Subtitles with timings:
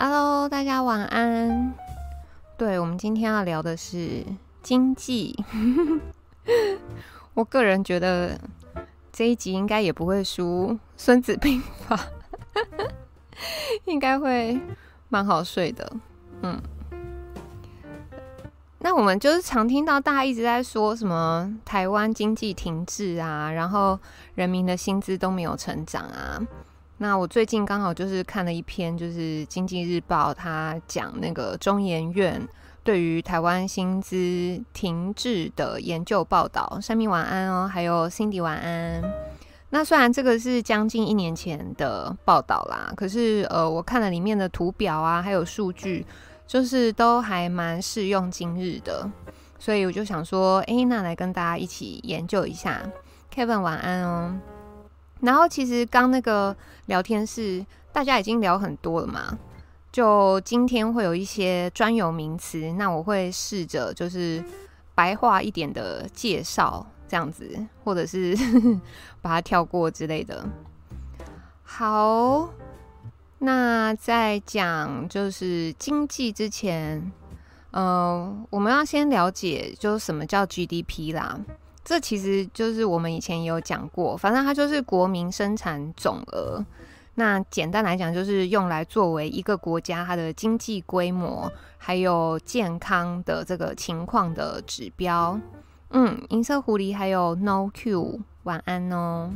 [0.00, 1.74] Hello，大家晚安。
[2.56, 4.24] 对，我们今天要聊的是
[4.62, 5.36] 经济。
[7.34, 8.38] 我个人觉得
[9.10, 11.96] 这一集应该也不会输《孙子兵法》，
[13.86, 14.60] 应该会
[15.08, 15.92] 蛮好睡的。
[16.42, 16.62] 嗯，
[18.78, 23.98] 那我们就是常听到大家一直在说什么台湾经济停滞啊，然后
[24.36, 26.40] 人民的薪资都没有成长啊。
[27.00, 32.46] 那我最近刚好就是看了一篇，就是《经济日报》他讲那个中研院
[32.82, 36.78] 对于台湾薪资停滞的研究报道。
[36.82, 39.02] 山民晚安哦，还有 Cindy 晚安。
[39.70, 46.04] 那虽然这个是将近一年前的报道啦，可是呃，我看了里面的图表啊，还有数据，
[46.46, 49.08] 就是都还蛮适用今日的，
[49.58, 52.82] 所以我就想说，哎，那来跟大家一起研究一下。
[53.32, 54.36] Kevin 晚安哦。
[55.20, 59.38] 然后其实刚那个聊天室，大家已经聊很多了嘛，
[59.90, 64.42] 就今天会有一些专有名词，那我会试着就是
[64.94, 68.36] 白话一点的介绍这样子，或者是
[69.20, 70.46] 把它跳过之类的。
[71.62, 72.48] 好，
[73.38, 77.12] 那在讲就是经济之前，
[77.72, 81.38] 嗯、我们要先了解就是什么叫 GDP 啦。
[81.88, 86.62] 这其实就是我们以前也有讲过，反正它就是国民生产总额。
[87.14, 95.40] 那简单来讲，就是用来作为一个国家它的经济规模还有健康的这个情况的指标。
[95.88, 99.32] 嗯，银色狐狸还有 No Q，晚安哦。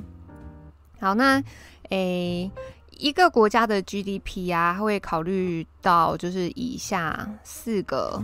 [1.01, 1.43] 好，那
[1.89, 2.51] 诶，
[2.99, 8.23] 一个国家的 GDP 啊，它会考虑到就是以下四个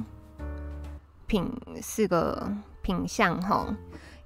[1.26, 1.50] 品
[1.80, 2.52] 四个
[2.82, 3.74] 品项哈。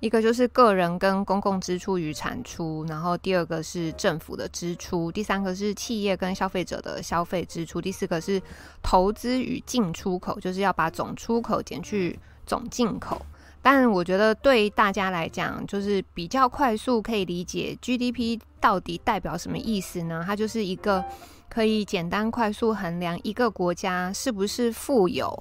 [0.03, 8.43] 一个就是个人跟公共支出与产出，然后第二个是政府的支出，第三个是企业跟消费者的消费支出，第四个是
[8.83, 13.25] 投资与进出口，就是要把总出口减去总进口。
[13.63, 20.25] 但我觉得对大家来讲，就是比较快速可以理解 GDP 到底代表什么意思呢？
[20.27, 21.05] 它就是一个
[21.49, 25.41] 可以简单快速衡量一个国家是不是富有。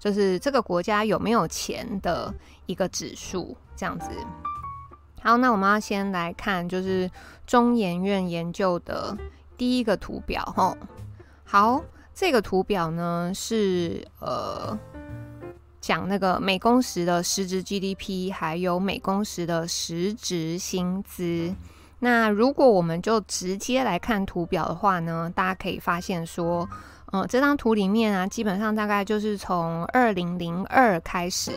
[0.00, 2.34] 就是这个国家有没有钱的
[2.64, 4.08] 一个指数，这样子。
[5.22, 7.08] 好，那我们要先来看，就是
[7.46, 9.14] 中研院研究的
[9.58, 10.74] 第一个图表，吼。
[11.44, 11.84] 好，
[12.14, 14.76] 这个图表呢是呃
[15.82, 21.54] 讲那个每工时的实质 GDP，还有每工时的实质薪资。
[21.98, 26.66] 那如果我们就直接来看图表的话呢，大家可以发现说。
[27.12, 31.52] 嗯，这张图里面啊，基本上大概就是从二零零二开始，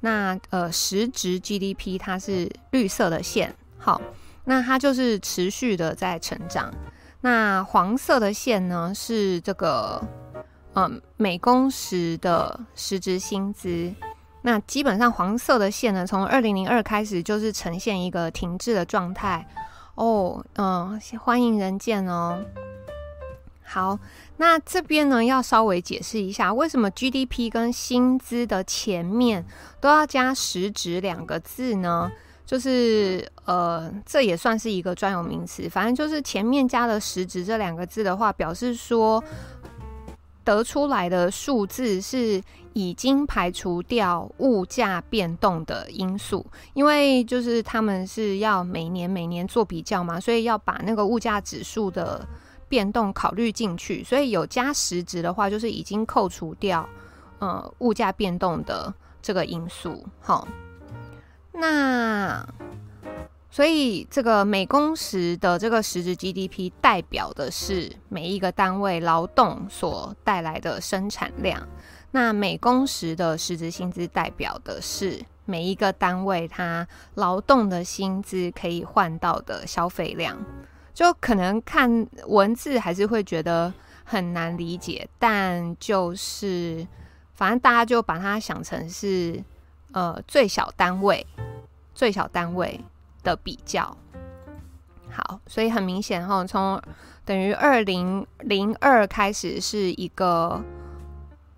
[0.00, 4.00] 那呃实质 GDP 它是绿色的线，好，
[4.44, 6.72] 那它就是持续的在成长。
[7.20, 10.02] 那黄色的线呢是这个
[10.74, 13.92] 嗯每工时的实质薪资，
[14.42, 19.46] 那基本上黄色的线呢从二零零二开始就是呈现一个停滞的状态
[19.94, 22.44] 哦，嗯，欢迎人见哦。
[23.64, 23.98] 好，
[24.38, 29.44] 那这边呢要稍微解释一下，为什么 GDP 跟薪资的前面
[29.80, 32.10] 都要加实质两个字呢？
[32.44, 39.22] 就是呃，这也算是一个专有名词，反正就是前面加了实质这两个字的话，表示说
[40.44, 42.42] 得出来的数字是
[42.72, 46.44] 已经排除掉物价变动的因素，
[46.74, 52.26] 因为就是他们是要每年每年做比较嘛，所以要把那个物价指数的。
[52.72, 56.88] 变动考虑进去，所以有加实值的话，就是已经扣除掉
[57.38, 58.90] 呃物价变动的
[59.20, 60.02] 这个因素。
[60.20, 60.48] 好，
[61.52, 62.42] 那
[63.50, 71.68] 所以这个每工时的这个实质 GDP 代表的是每一个单位劳动所带来的生产量，
[72.12, 80.42] 那每工时的实质薪资代表的是每一个单位它劳动的薪资可以换到的消费量。
[80.94, 83.72] 就可能看文字还是会觉得
[84.04, 86.86] 很难理解，但就是
[87.32, 89.42] 反正大家就把它想成是
[89.92, 91.26] 呃最小单位，
[91.94, 92.78] 最小单位
[93.22, 93.96] 的比较。
[95.10, 96.80] 好，所以很明显哈，从
[97.24, 100.62] 等于二零零二开始是一个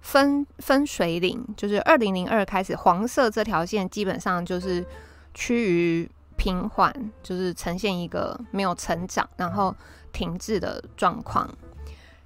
[0.00, 4.86] 分分水岭，就是二零零二开始黄色这条线基本上就是
[5.34, 6.10] 趋于。
[6.36, 6.92] 平缓
[7.22, 9.74] 就是呈现一个没有成长，然后
[10.12, 11.48] 停滞的状况。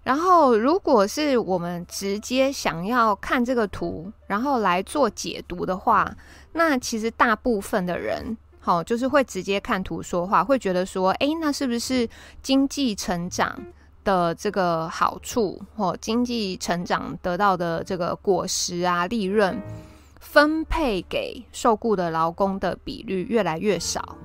[0.05, 6.10] 然后，如果是我们直接想要看这个图，然后来做解读的话，
[6.52, 12.08] 那其实大部分的人，好，就是会直接看图说话，会觉得说，诶，那是不是
[12.43, 13.54] 经济成长
[14.02, 19.61] 的这个好处或经济成长得到的这个果实啊，利润
[20.20, 24.16] 分配给受雇的劳工的比率越来越少。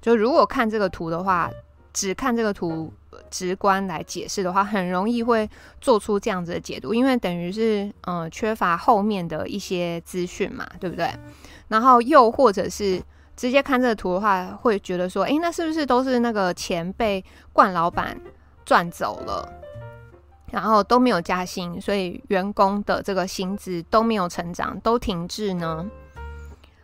[0.00, 1.50] 就如果看这个图的话，
[1.92, 2.92] 只看这个图
[3.30, 5.48] 直观来解释的话，很容易会
[5.80, 11.10] 做出这样子的解读，因为等于是嗯、缺乏后面的一些资讯嘛，对不对？
[11.68, 13.02] 然后又或者是。
[13.36, 17.24] 直接看这个图的话，会觉得说，诶，那是不是都是那个钱被
[17.54, 18.14] 冠老板
[18.66, 19.50] 赚走了，
[20.50, 25.86] 然后都没有加薪，所以员工的这个薪资都没有成长，都停滞呢？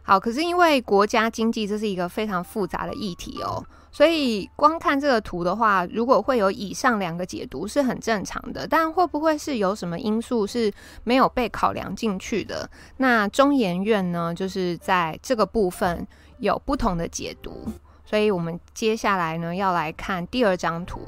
[0.03, 10.73] 好，可是因为国家经济这是一个非常复杂的议题哦，所以光看这个图的话，如果会有以上两个解读是很正常的，但会不会是有什么因素是
[11.03, 12.71] 没有被考量进去的？
[12.99, 16.07] 那中研院呢，就是在这个部分。
[16.39, 17.67] 有不同的解读，
[18.05, 21.01] 所以我们接下来呢要来看第二张图。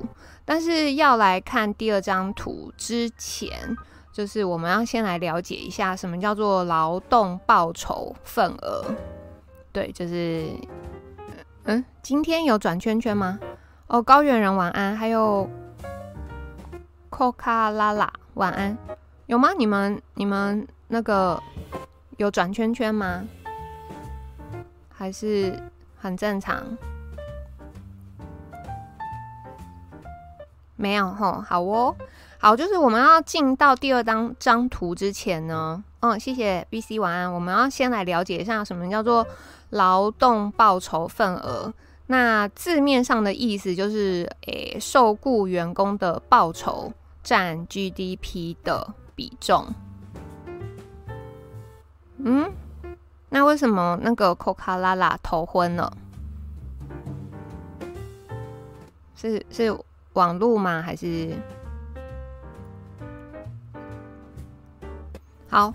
[0.50, 3.76] 但是要来看第二张图之前，
[4.10, 8.82] 就是我们要先来了解一下什么叫做劳动报酬份额。
[9.72, 10.48] 对，就是
[11.64, 13.38] 嗯，今天有转圈圈吗？
[13.88, 15.46] 哦，高原人晚安，还有
[17.10, 18.74] Coca 拉拉晚安，
[19.26, 19.50] 有吗？
[19.52, 21.38] 你们你们那个
[22.16, 23.22] 有转圈圈吗？
[24.88, 25.62] 还是
[25.98, 26.64] 很正常，
[30.78, 31.94] 没有吼，好哦，
[32.38, 39.26] 好，就是我们要进到第二张张图之前呢，嗯，谢谢 BC 晚安，我们要先来了解一下什么叫做
[39.70, 41.75] 劳动报酬份额。
[42.06, 46.92] 那字面上的意思就是，诶、欸，受雇员工的报酬
[47.22, 49.66] 占 GDP 的比重，
[52.19, 52.50] 嗯。
[53.30, 55.92] 那为什么那个 Coca 拉拉头昏了？
[59.14, 59.76] 是是
[60.18, 60.82] 网路吗？
[60.82, 61.30] 还是
[65.48, 65.72] 好？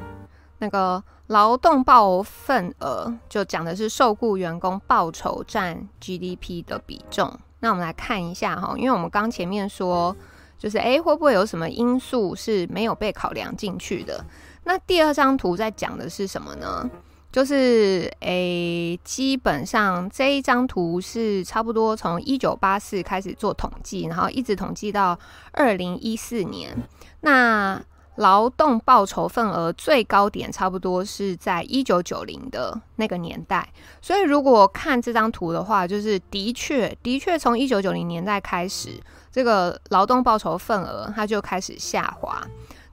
[0.59, 7.39] 那个劳动报份额就讲的是受雇员工报酬占 GDP 的比重。
[7.59, 10.15] 那我们来看一下哈，因为我们刚前面说，
[10.57, 14.23] 就是哎，会不会有什么因素是没有被考量进去的？
[14.65, 16.89] 那第二张图在讲的是什么呢？
[17.33, 25.17] 就是诶、基本上这一张图是差不多从一九八四开始做统计，然后一直统计到
[25.51, 26.77] 二零一四年。
[27.22, 27.81] 那
[28.17, 33.67] 劳动报酬份额最高点差不多是在一九九零的那个年代。
[34.00, 38.91] 所以如果看这张图的话，就是的确的确从一九九零年代开始，
[39.31, 42.39] 这个劳动报酬份额它就开始下滑。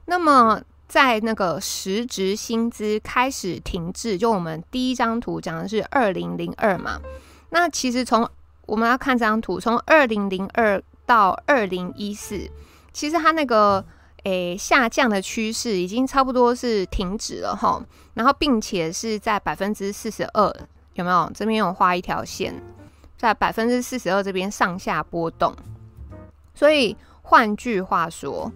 [0.05, 0.59] 那么
[0.91, 6.99] 在那个实质薪资开始停滞，就我们第一张图讲的是二零零二嘛。
[7.51, 8.29] 那其实从
[8.65, 12.45] 我们要看这张图，从二零零二到二零一四，
[12.91, 13.85] 其实它那个
[14.23, 17.81] 诶下降的趋势已经差不多是停止了哈。
[18.15, 20.53] 然后并且是在百分之四十二，
[20.95, 21.31] 有没有？
[21.33, 22.53] 这边有画一条线，
[23.17, 25.55] 在百分之四十二这边上下波动。
[26.53, 28.51] 所以换句话说。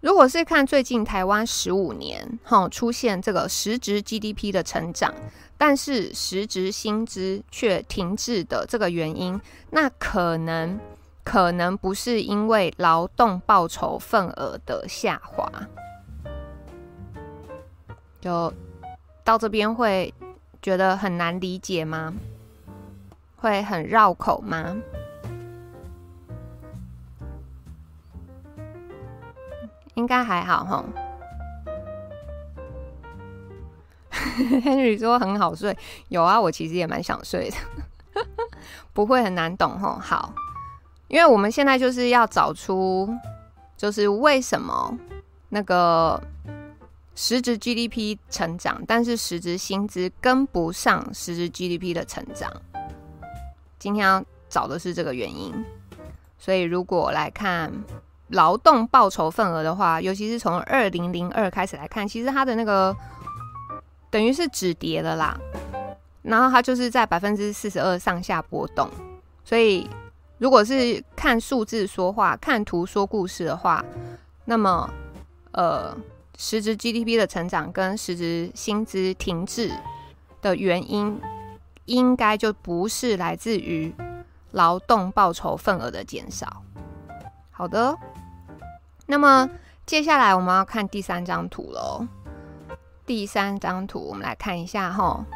[0.00, 5.14] 如果是看最近台湾十五年，哈，出现这个实质 GDP 的成长，
[5.58, 9.38] 但是实质薪资却停滞的这个原因，
[9.70, 10.80] 那可能
[11.22, 15.52] 可能不是因为劳动报酬份额的下滑，
[18.22, 18.50] 就
[19.22, 20.12] 到这边会
[20.62, 22.14] 觉得很难理解吗？
[23.36, 24.76] 会很绕口吗？
[30.00, 30.82] 应该还好哈。
[34.64, 35.76] Henry 说很好睡，
[36.08, 37.56] 有啊，我其实也蛮想睡的，
[38.94, 39.98] 不会很难懂哈。
[40.00, 40.34] 好，
[41.08, 43.14] 因为我们现在就是要找出，
[43.76, 44.98] 就是为什么
[45.50, 46.20] 那个
[47.14, 52.50] 实质 GDP 成长，但是实质薪资跟不上实质 GDP 的成长。
[53.78, 55.54] 今天要找的是这个原因，
[56.38, 57.70] 所以如果来看。
[58.30, 62.96] 劳动报酬份额的话，尤其是从二零零二开始来看，其实它的那个
[64.10, 65.38] 等于是止跌了啦。
[66.22, 68.88] 然后它就是在百分之四十二上下波动。
[69.44, 69.88] 所以
[70.38, 73.84] 如果是看数字说话、看图说故事的话，
[74.44, 74.88] 那么
[75.52, 75.96] 呃，
[76.36, 79.72] 实质 GDP 的成长跟实质薪资停滞
[80.40, 81.20] 的原因，
[81.86, 83.92] 应该就不是来自于
[84.52, 86.62] 劳动报酬份额的减少。
[87.50, 87.96] 好的。
[89.10, 89.50] 那么
[89.84, 92.06] 接下来我们要看第三张图喽。
[93.04, 95.26] 第三张图，我们来看一下哈，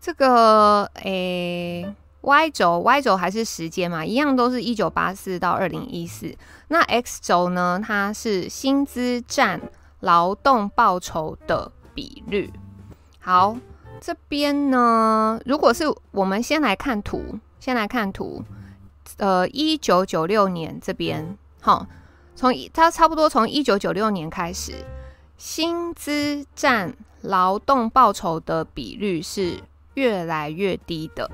[0.00, 6.36] 这个诶，Y 轴，Y 轴还是时间嘛，一样都是一九八四到二零一四。
[6.66, 7.80] 那 X 轴呢？
[7.80, 9.60] 它是薪资占
[10.00, 12.52] 劳动报酬的比率。
[13.20, 13.56] 好，
[14.00, 18.42] 这边呢，如果是我们先来看图，先来看图，
[19.18, 21.86] 呃，一九九六年这边，好，
[22.34, 24.72] 从它差不多从一九九六年开始，
[25.36, 29.60] 薪资占劳动报酬的比率是
[29.94, 31.30] 越来越低的。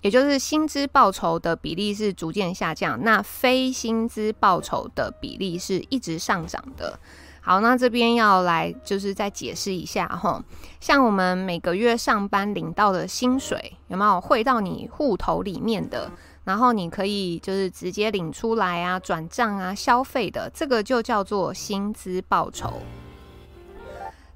[0.00, 6.98] 也就是薪资报酬的比例是逐渐下降，那非薪资报酬的比例是一直上涨的。
[7.40, 10.42] 好，那这边要来就是再解释一下哈，
[10.80, 16.10] 像我们每个月上班领到的薪水，有没有汇到你户头里面的？
[16.48, 22.72] 然后你可以就是直接领出来啊，转账啊，消费的，这个就叫做薪资报酬。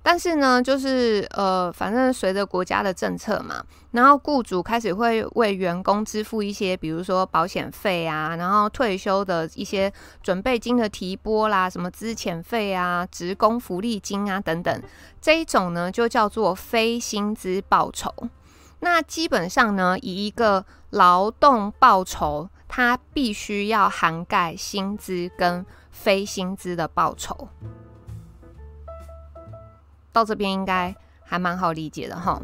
[0.02, 9.90] 但是呢，就是呃，反正随着国家的政策嘛，然后雇主开始会为员工支付一些，比如说保险费啊，然后退休的一些
[10.22, 14.82] 准备金的提拨啦，什么资遣费啊、职工福利金啊等等，
[15.18, 18.12] 这一种呢就叫做非薪资报酬。
[18.80, 27.48] 那基本上呢，以一个劳动报酬，它必须要涵盖薪资跟非薪资的报酬。
[30.12, 30.94] 到这边应该
[31.24, 32.40] 还蛮好理解的哈，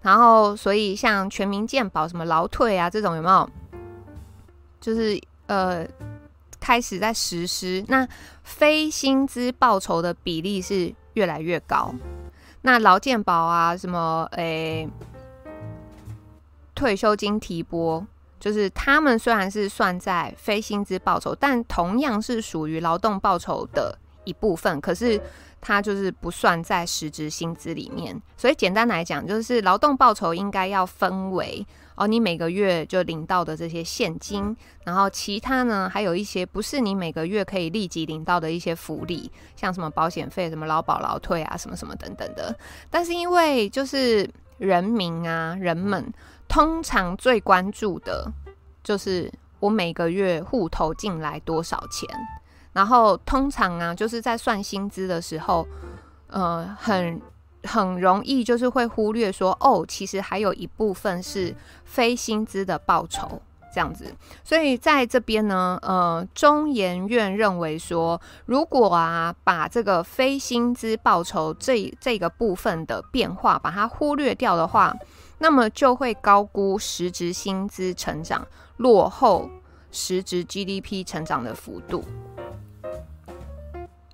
[0.00, 3.50] 然后所以像全民健保什么劳退啊这种有没有？
[4.80, 5.84] 就是呃
[6.60, 8.06] 开始在实施，那
[8.44, 11.92] 非薪资报酬的比例是越来越高。
[12.60, 14.88] 那劳健保啊什么诶、
[16.74, 18.06] 退休金提拨，
[18.38, 25.20] 就是他们虽然是算在非薪资报酬，但同样是属于劳动报酬的一部分，可是。
[25.64, 31.64] 它就是不算在实质薪资里面，所以简单来讲，就是劳动报酬应该要分为
[31.94, 42.52] 哦，你每个月就领到的这些现金，然后其他呢，还有一些不是你每个月可以立即领到的一些福利，像什么保险费、什么劳保、劳退啊，什么什么等等的。
[42.90, 46.12] 但是因为就是人民啊，人们
[46.52, 48.30] 通常最关注的
[48.84, 52.06] 就是我每个月户头进来多少钱。
[52.74, 55.66] 然后通常啊，就是在算薪资的时候，
[56.26, 57.18] 呃，很
[57.64, 61.54] 很容易就是会忽略说，哦，其实还有一部分是
[61.86, 63.40] 非薪资的报酬
[63.74, 64.14] 这样子。
[64.44, 74.94] 所以在这边呢，呃，中研院认为说，如果啊把这个非薪资报酬这这个部分的变化把它忽略掉的话，
[75.42, 78.46] 那么就会高估实质薪资成长，
[78.76, 79.50] 落后
[79.90, 82.04] 实质 GDP 成长的幅度。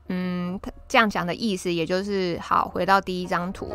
[0.07, 0.59] 嗯，
[0.89, 3.71] 这样讲的意思，也就是好，回到第一张图，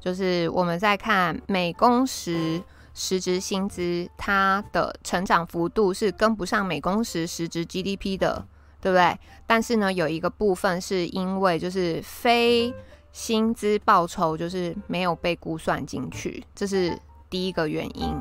[0.00, 2.60] 就是我们在看每工时
[2.92, 8.44] 实质薪资，它的成长幅度是跟不上每工时实质 GDP 的，
[8.80, 9.16] 对不对？
[9.46, 12.74] 但是呢，有一个部分是因为就是非
[13.16, 18.14] 薪资报酬就是没有被估算进去，这是第一个原因。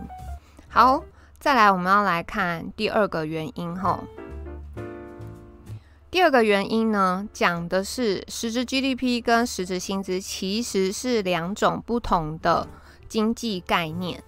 [0.69, 1.03] 好，
[1.37, 4.01] 再来我们要来看第二个原因哈。
[6.09, 12.65] 第二个原因呢，讲的是实质 GDP 跟实质薪资其实是两种不同的
[13.09, 14.23] 经济概念。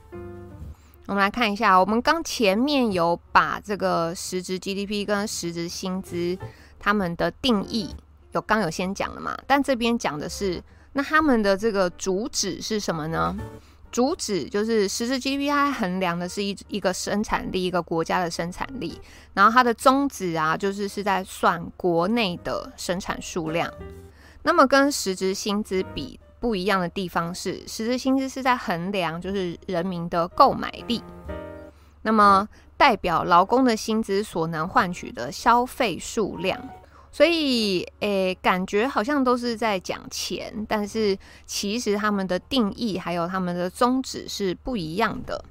[1.05, 6.37] 我们来看一下，我们刚前面有把这个实质 GDP 跟实质薪资
[6.77, 7.95] 他们的定义
[8.33, 9.37] 有刚有先讲了嘛？
[9.47, 10.61] 但这边讲的是，
[10.93, 13.35] 那他们的这个主旨是什么呢？
[13.89, 18.99] 主旨就是实质 GDP，它衡量的是一一个生产力，一个国家的生产力。
[19.33, 23.71] 然后它的宗旨啊，就是是在算国内的生产数量。
[24.43, 31.01] 那么跟实质薪资比不一样的地方是，实质薪资是在衡量就是人民的购买力。
[32.01, 36.61] 那么代表劳工的薪资所能换取的消费数量。
[37.11, 45.43] 所以，诶、感觉好像都是在讲钱，但是其实他们的定义还有他们的宗旨是不一样的。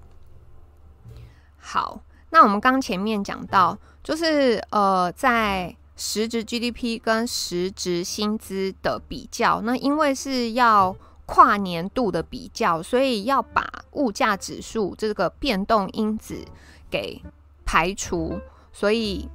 [1.58, 10.94] 好，那我们刚前面讲到，就是呃，在实质 GDP 跟实质薪资的比较，那因为是要
[11.24, 16.44] 跨年度的比较，所以要把物价指数这个变动因子
[16.88, 17.20] 给
[17.64, 18.38] 排除，
[18.72, 19.28] 所以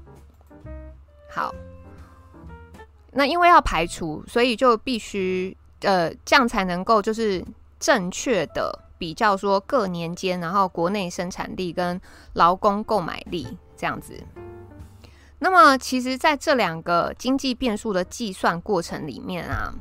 [1.29, 1.53] 好。
[3.11, 7.43] 那因为要排除，所以就必须呃，这样才能够就是
[7.79, 11.99] 正确的比较说各年间，然后国内生产力跟
[12.33, 14.13] 劳工购买力这样子。
[15.39, 19.73] 那么，其实在这两个经济变数的计算过程里面啊，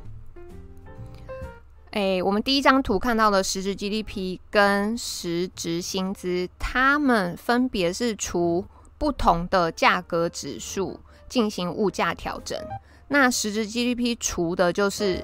[1.90, 8.64] 诶，我们第一张图看到的实质 GDP 跟实质薪资，它们分别是除
[8.96, 12.58] 不同的价格指数进行物价调整。
[13.12, 15.22] 那实质 GDP 除的就是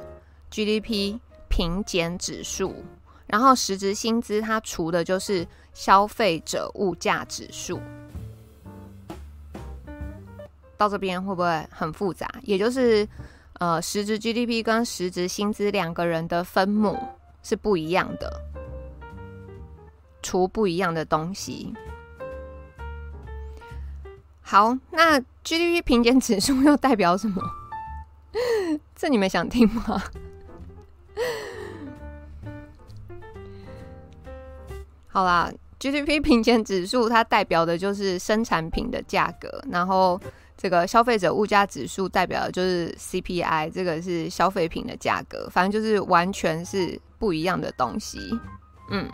[0.50, 2.84] GDP 平减指数，
[3.28, 7.80] 然后实质薪资它除的就是消费者物价指数。
[10.76, 12.28] 到这边会不会很复杂？
[12.42, 13.08] 也就是。
[13.58, 16.94] 呃，实质 GDP 跟实质薪资两个人的分母
[17.42, 18.30] 是不一样的，
[20.22, 21.72] 除不一样的东西。
[24.42, 27.42] 好，那 GDP 平减指数又代表什么？
[28.94, 30.02] 这你们想听吗？
[35.08, 40.20] 好啦，GDP 平减指数它代表的就是生产品的价格，然后。
[40.58, 48.18] 这个消费者物价指数代表的就是 CPI，这个是消费品的价格，反正就是完全是不一样的东西。
[48.90, 49.06] 嗯，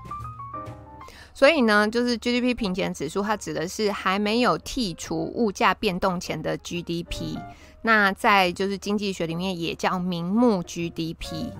[1.35, 7.37] 所以呢，就是 GDP 平减指数，它指的是还没有剔除物价变动前的 GDP。
[7.83, 11.53] 那在就是经济学里面也叫名目 GDP，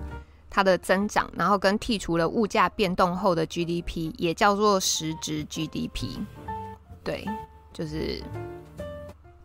[0.49, 6.19] 它的增长，然后跟剔除了物价变动后的 GDP 也叫做实质 GDP。
[7.03, 7.25] 对，
[7.71, 8.23] 就是。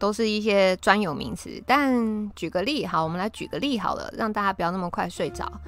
[0.00, 5.60] 都是一些专有名词，但举个例，好，我们来举个例好了，让大家不要那么快睡着。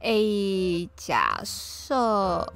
[0.00, 2.52] 诶，假设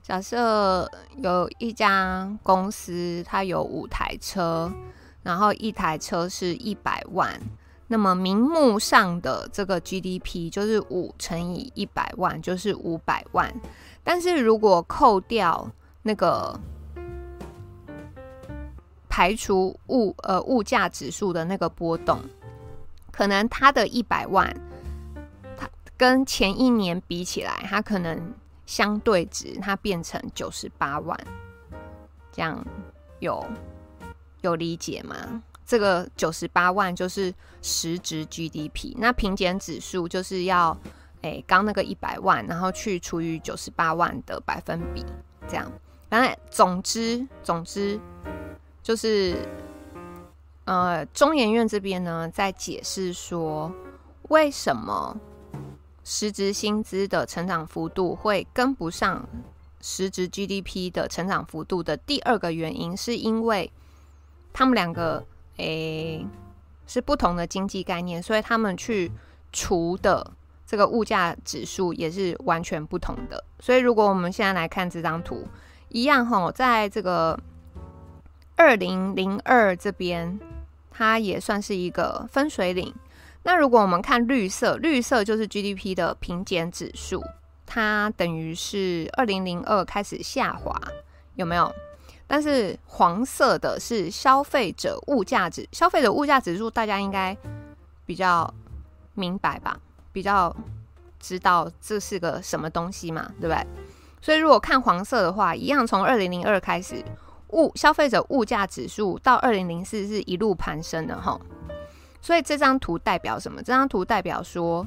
[0.00, 4.72] 假设有一家公司，它有五台车，
[5.24, 7.40] 然后一台车是一百万，
[7.88, 13.52] 那么名目上的这个 GDP 就是五乘以一百万，就是五百万。
[14.04, 15.68] 但是如果扣掉
[16.02, 16.56] 那个。
[19.16, 22.20] 排除物呃物价指数的那个波动，
[23.12, 24.52] 可能它的一百万，
[25.56, 28.34] 它跟前一年比起来，它可能
[28.66, 31.16] 相对值它变成九十八万，
[32.32, 32.66] 这样
[33.20, 33.46] 有
[34.46, 35.42] 有理解吗？
[35.66, 40.76] 这个九十八万就是实值 GDP，那平减指数就是要
[41.22, 45.04] 诶刚那个一百万，然后去除以九十八万的百分比，
[45.48, 45.70] 这样，
[46.08, 48.00] 反正总之总之。
[48.82, 49.48] 就是，
[50.66, 53.72] 呃，中研院这边呢，在解释说，
[54.28, 55.18] 为什么
[56.04, 59.26] 实值薪资的成长幅度会跟不上
[59.80, 63.72] 实值 GDP 的成长幅度的第二个原因，是因为
[64.54, 65.22] 他们两个
[65.58, 66.26] 诶、
[66.86, 69.12] 是不同的经济概念，所以他们去
[69.52, 70.32] 除的
[70.66, 73.44] 这个物价指数也是完全不同的。
[73.60, 75.46] 所以，如果我们现在来看这张图，
[75.90, 77.38] 一样哈，在这个。
[78.56, 80.38] 二零零二这边，
[80.88, 82.94] 它也算是一个分水岭。
[83.42, 87.20] 那如果我们看绿色，绿色就是 GDP 的平减指数，
[87.66, 90.80] 它等于是二零零二开始下滑，
[91.34, 91.74] 有没有？
[92.26, 97.36] 但是黄色的是消费者物价指，消费者物价指数，大家应该
[98.06, 98.52] 比较
[99.14, 99.78] 明白吧？
[100.12, 100.54] 比较
[101.20, 103.66] 知道这是个什么东西嘛，对不对？
[104.20, 107.04] 所以如果看黄色的话，一样从二零零二开始。
[107.50, 111.40] 物消费者物价指数到二零零四是一路攀升的哈，
[112.20, 113.62] 所以这张图代表什么？
[113.62, 114.84] 这张图代表说，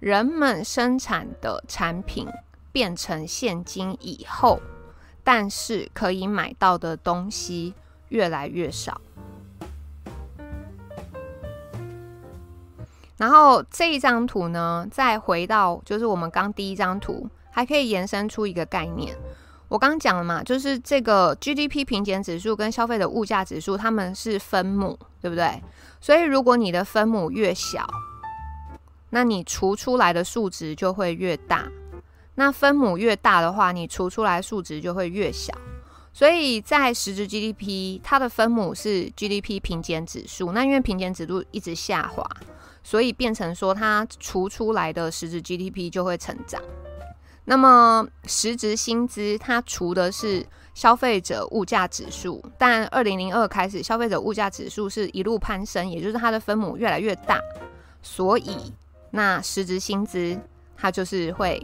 [0.00, 2.28] 人们生产的产品
[2.72, 4.60] 变成现金以后，
[5.32, 7.72] 但是可以买到的东西
[8.08, 9.00] 越来越少。
[13.16, 19.16] 然后这一张图呢，再回到就是我们刚第一张图，还可以延伸出一个概念。
[19.68, 25.62] 我刚讲了嘛，就是这个 GDP 平减指数跟消费的物价指数，它们是分母，对不对？
[26.00, 27.88] 所以如果你的分母越小，
[29.10, 31.70] 那你除出来的数值就会越大。
[32.40, 35.52] 那分母越大的话，你除出来数值就会越小。
[36.10, 40.50] 所以在实质 GDP，它的分母是 GDP 平减指数。
[40.52, 42.26] 那因为平减指数一直下滑，
[42.82, 46.62] 所以变成说它除出来的实质 GDP 就会成长。
[47.44, 57.38] 那么实质薪资它除的是消费者物价指数，但二零零二开始消费者物价指数是一路攀升，也就是它的分母越来越大，
[58.00, 58.72] 所以
[59.10, 60.40] 那实质薪资
[60.74, 61.62] 它就是会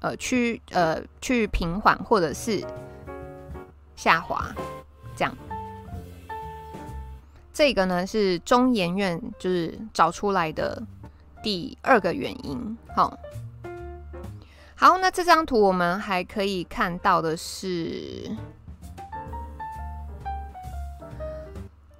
[0.00, 2.64] 呃去呃去平缓或者是
[3.96, 4.54] 下滑，
[5.16, 5.36] 这样。
[7.52, 10.80] 这个呢是中研院就是找出来的
[11.42, 13.18] 第二个原因，好。
[14.80, 18.30] 好，那这张图我们还可以看到的是，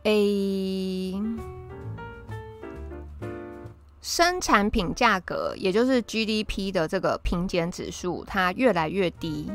[0.04, 1.58] 诶，实
[4.09, 9.53] 生产品价格，也就是 GDP 的这个平减指数，它越来越低，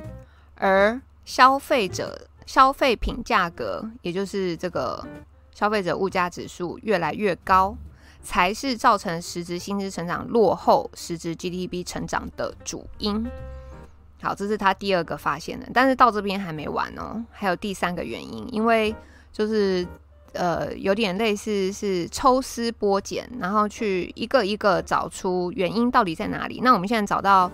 [0.54, 5.04] 而消费者消费品价格，也就是这个
[5.56, 7.76] 消费者物价指数越来越高，
[8.22, 13.26] 才是造成实质薪资成长落后实质 GDP 成长的主因。
[14.22, 18.96] 好，这是他第二个发现的，但是到这边还没完哦，还有第三个原因，因为
[19.32, 19.88] 就是。
[20.34, 26.60] 呃，有点类似是抽丝剥茧，然后去一个一个找出原因到底在哪里。
[26.64, 27.52] 那我们现在找到，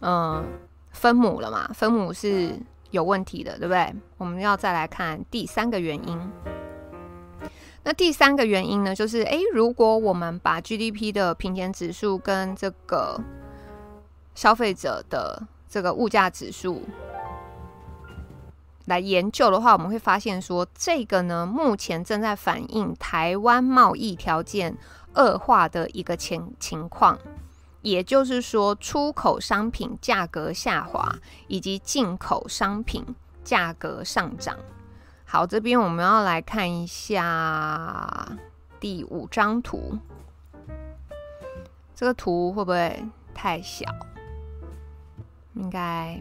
[0.00, 0.44] 嗯、
[0.90, 1.70] 分母了嘛？
[1.74, 2.58] 分母是
[2.90, 3.94] 有问题的，对不对？
[4.16, 6.18] 我们要再来看第三个原因。
[7.84, 13.20] 那第三个原因呢，就是诶，如果我们把 GDP 的平减指数跟这个
[14.34, 16.82] 消费者的这个物价指数。
[18.86, 24.76] 来研究的话，我们会发现说，这个呢，目前正在反映台湾贸易条件
[25.14, 27.18] 恶化的一个情情况，
[27.82, 31.16] 也就是说，出口商品价格下滑，
[31.46, 33.04] 以及进口商品
[33.44, 34.56] 价格上涨。
[35.24, 38.36] 好，这边我们要来看一下
[38.80, 39.98] 第五张图，
[41.94, 43.86] 这个图会不会太小？
[45.54, 46.20] 应该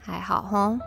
[0.00, 0.80] 还好齁。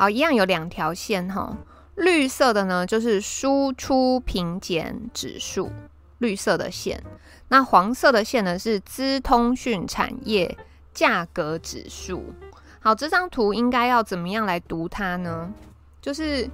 [0.00, 1.54] 好，一样有两条线哈，
[1.96, 5.70] 绿色的呢就是输出平减指数，
[6.16, 7.04] 绿色的线。
[7.48, 10.56] 那黄色的线呢是资通讯产业
[10.94, 12.32] 价格指数。
[12.78, 15.52] 好，这张图应该要怎么样来读它呢？
[16.00, 16.48] 就是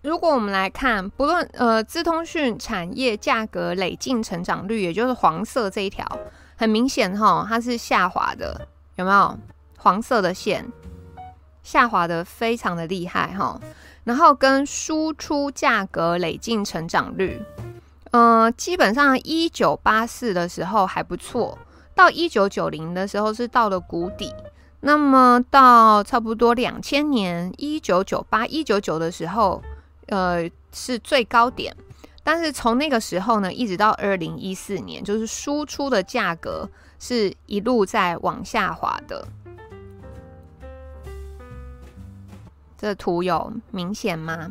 [0.00, 6.06] 如果我们来看，不论呃资通讯产业价格累进成长率，也就是黄色这一条，
[6.54, 9.36] 很明显哈，它是下滑的，有没有？
[9.78, 10.64] 黄色的线。
[11.62, 13.60] 下滑的非常的厉害哈，
[14.04, 17.40] 然后跟输出价格累进成长率，
[18.10, 21.58] 呃，基本上一九八四的时候还不错，
[21.94, 24.32] 到一九九零的时候是到了谷底，
[24.80, 29.62] 那么到差不多两千年一九九八一九九的时候，
[30.06, 31.76] 呃，是最高点，
[32.24, 36.68] 但是从那个时候呢，一直到二零一四年，就是输出的价格
[36.98, 39.28] 是一路在往下滑的。
[42.80, 44.50] 这图有明显吗？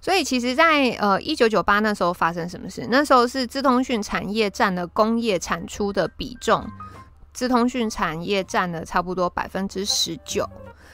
[0.00, 2.86] 所以其实在，呃一九九八那时候发生什么事？
[2.88, 6.64] 那时候是资通讯产业占了工业产出的比重，
[7.32, 10.48] 资通讯产业占了差不多百分之十九。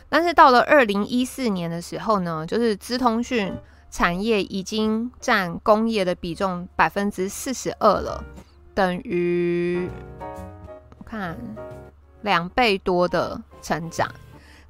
[0.09, 3.55] 但是到了二零一四年的时候呢，就是资通讯
[3.91, 8.25] 产业已经占工业的比重百分之四十二了，
[8.75, 9.91] 等于
[10.97, 11.37] 我看。
[12.23, 14.11] 两倍多的成长，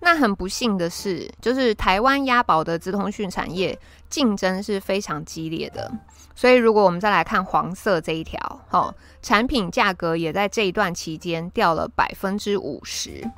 [0.01, 5.91] 那很不幸的是，就是台湾押宝的资通讯产业竞争是非常激烈的。
[6.35, 13.29] 所以，如果我们再来看黄色这一条，哈，产品价格也在这一段期间掉了百分之五十。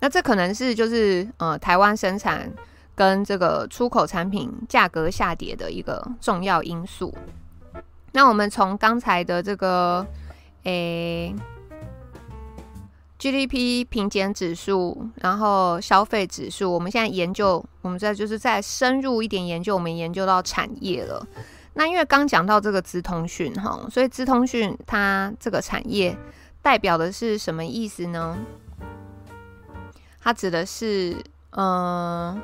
[0.00, 2.52] 那这可能是就是呃台湾生产
[2.94, 7.16] 跟这个出口产品价格下跌的一个重要因素。
[8.12, 10.06] 那我们从刚才的这个，
[10.64, 11.34] 诶、
[13.26, 21.26] GDP 平减指数，然后消费指数，我们现在研究，我们在就是再深入一点研究，我们研究到产业了。
[21.74, 26.16] 那因为刚讲到这个资通讯哈，所以资通讯它这个产业
[26.62, 28.38] 代表的是什么意思呢？
[30.22, 31.16] 它指的是，
[31.50, 32.40] 嗯、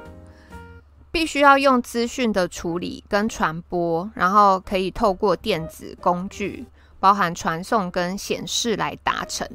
[1.12, 6.66] 必须要用资讯的处理跟传播，然后可以透过电子工具，
[6.98, 9.48] 包含传送跟显示来达成。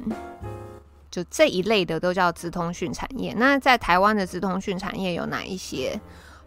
[1.10, 3.34] 就这一类的都叫资通讯产业。
[3.36, 6.00] 那在台湾的资通讯产业有哪一些？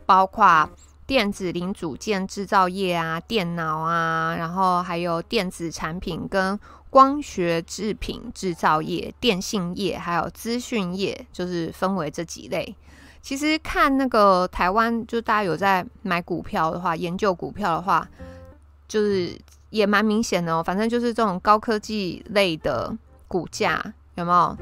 [0.06, 0.70] 包括
[1.08, 12.76] 电子零组件制造业啊、电脑啊，然后还有电子产品跟光学制品制造业、电信业，还有资讯业，就是分为这几类。
[13.22, 18.06] 其实看那个台湾，就大家有在买股票的话，研究股票的话，
[18.88, 20.62] 就是也蛮明显的哦。
[20.62, 22.98] 反正就是这种高科技类的
[23.30, 23.94] 股价。
[24.16, 24.58] 有没有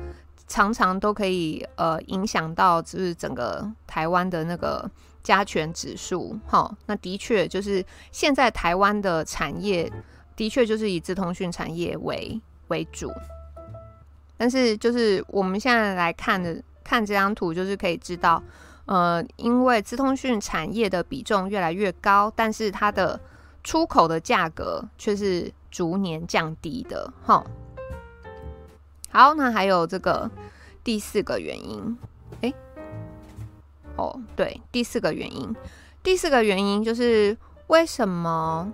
[0.47, 4.89] 常常都可以呃影响到就是整个台湾的那个
[5.21, 6.39] 加权指数？
[6.47, 9.91] 哈，那的确就是现在台湾的产业
[10.35, 13.11] 的确就是以资通讯产业为为主，
[14.37, 18.41] 但是就是我们现在来看的看这张图，就是可以知道，
[18.85, 23.19] 呃，因为资通讯产业的比重越来越高，但是它的
[23.63, 27.45] 出口的价格却是逐年降低的，哈。
[29.11, 30.29] 好，那还有这个
[30.83, 31.97] 第四个原因，
[32.41, 32.53] 诶，
[33.95, 35.55] 哦，对，第四个原因
[36.01, 37.35] 第四个原因就是
[37.67, 38.71] 为什么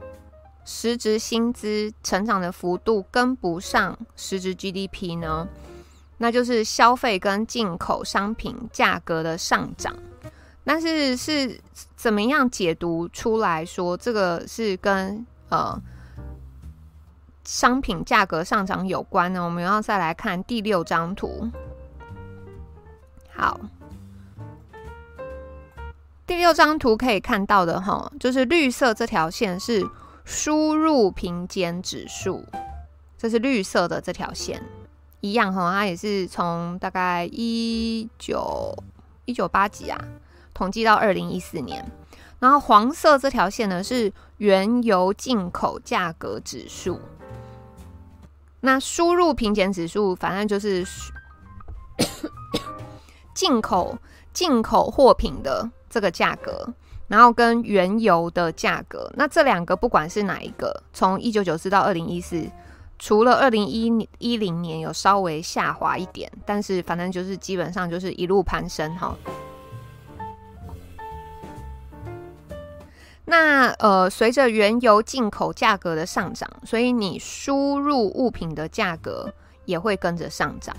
[0.66, 5.48] 实质薪资成长的幅度跟不上实质 GDP 呢？
[6.18, 9.96] 那就是消费跟进口商品价格的上涨。
[10.64, 11.60] 但是是
[11.96, 15.80] 怎么样解读出来说这个是跟呃
[17.46, 19.44] 商品价格上涨有关呢？
[19.44, 21.50] 我们要再来看第六张图。
[23.34, 23.60] 好。
[26.28, 29.88] 第六张图可以看到的哈，就是绿色这条线是
[30.24, 32.44] 输入平减指数，
[33.16, 34.60] 这是绿色的这条线，
[35.20, 38.76] 一样哈，它也是从大概一九
[39.26, 40.04] 一九八几啊，
[40.52, 41.86] 统计到二零一四年。
[42.40, 47.00] 然后黄色这条线呢是原油进口价格指数，
[48.66, 50.86] 那输入平减指数反正就是
[53.34, 53.98] 进口
[54.34, 55.72] 进口货品的。
[55.88, 56.68] 这个价格，
[57.08, 62.46] 然后跟原油的价格，那这两个不管是哪一个，从一九九四到二零一四，
[63.00, 69.16] 除了二零一零年有稍微下滑一点，但是反正就是基本上就是一路攀升哈。
[73.26, 79.34] 那呃，随着原油进口价格的上涨，所以你输入物品的价格
[79.66, 80.76] 也会跟着上涨。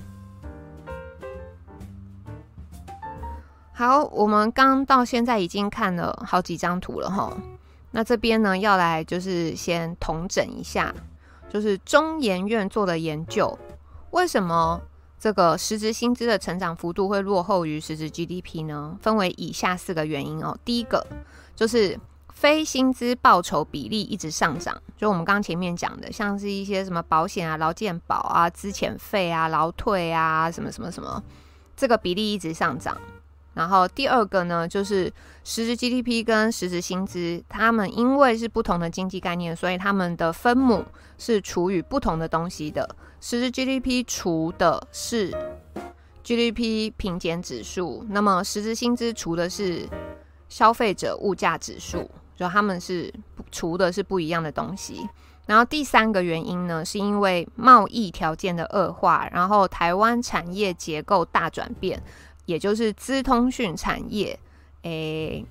[3.72, 7.36] 好，我们刚到现在已经看了好几张图了哈。
[7.90, 10.94] 那这边呢，要来就是先统整一下，
[11.50, 13.58] 就是中研院做的研究，
[14.12, 14.80] 为什么
[15.18, 18.96] 这个实质薪资的成长幅度会落后于实质 GDP 呢？
[19.02, 20.56] 分为以下四个原因哦。
[20.64, 21.06] 第一个
[21.54, 21.98] 就是
[22.36, 31.22] 非薪资报酬比例一直上涨，就我们刚前面讲的，像是一些什么保险啊、劳健保啊、资遣费啊、劳退啊，什么什么什么，
[31.74, 32.94] 这个比例一直上涨。
[33.54, 35.10] 然后第二个呢，就是
[35.44, 40.84] 实质 GDP 跟实质薪资，他们因为是不同的经济概念，所以他们的分母
[41.16, 42.86] 是除以不同的东西的。
[43.18, 45.34] 实质 GDP 除的是
[46.22, 49.88] GDP 平减指数，那么实质薪资除的是
[50.50, 53.12] 消费者物价指数，就他们是
[53.50, 55.08] 除的是不一样的东西。
[55.46, 62.02] 然后第三个原因呢，是因为贸易条件的恶化，然后台湾产业结构大转变。
[62.46, 64.38] 也就是资通讯产业，
[64.82, 65.44] 诶、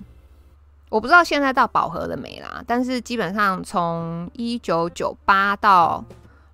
[0.88, 6.02] 我不知道现在到饱和了没啦，但是基本上从一九九八到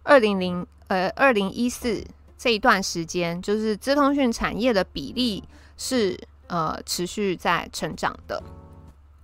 [0.03, 2.05] 二零零呃二零一四
[2.37, 5.45] 这一段时间，就是资通讯产业的比例
[5.77, 6.18] 是
[6.49, 8.42] 呃持续在成长的，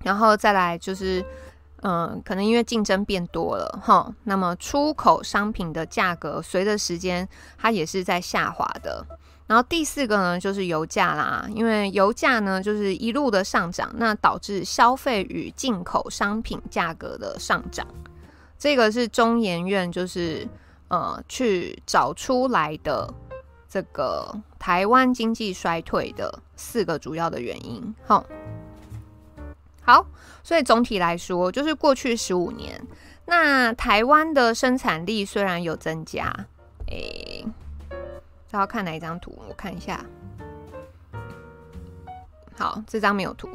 [0.03, 1.25] 然后再来就是
[1.83, 9.07] 嗯、可能因为竞争变多了哈，那么出口商品的价格随着时间它也是在下滑的。
[9.47, 17.87] 然后第四个呢，就是油价啦，因为油价呢就是一路的上涨，那导致消费与进口商品价格的上涨，
[18.59, 20.47] 这个是中研院就是
[20.89, 23.09] 呃去找出来的
[23.69, 27.95] 这个台湾经济衰退的四个主要的原因。
[28.05, 28.27] 好，
[29.89, 30.07] 好，
[30.43, 32.79] 所以总体来说，就是过去十五年，
[33.25, 36.31] 那台湾的生产力虽然有增加，
[36.89, 37.43] 诶。
[38.53, 39.43] 要看哪一张图？
[39.49, 40.05] 我看一下。
[42.59, 43.49] 好，这张没有图。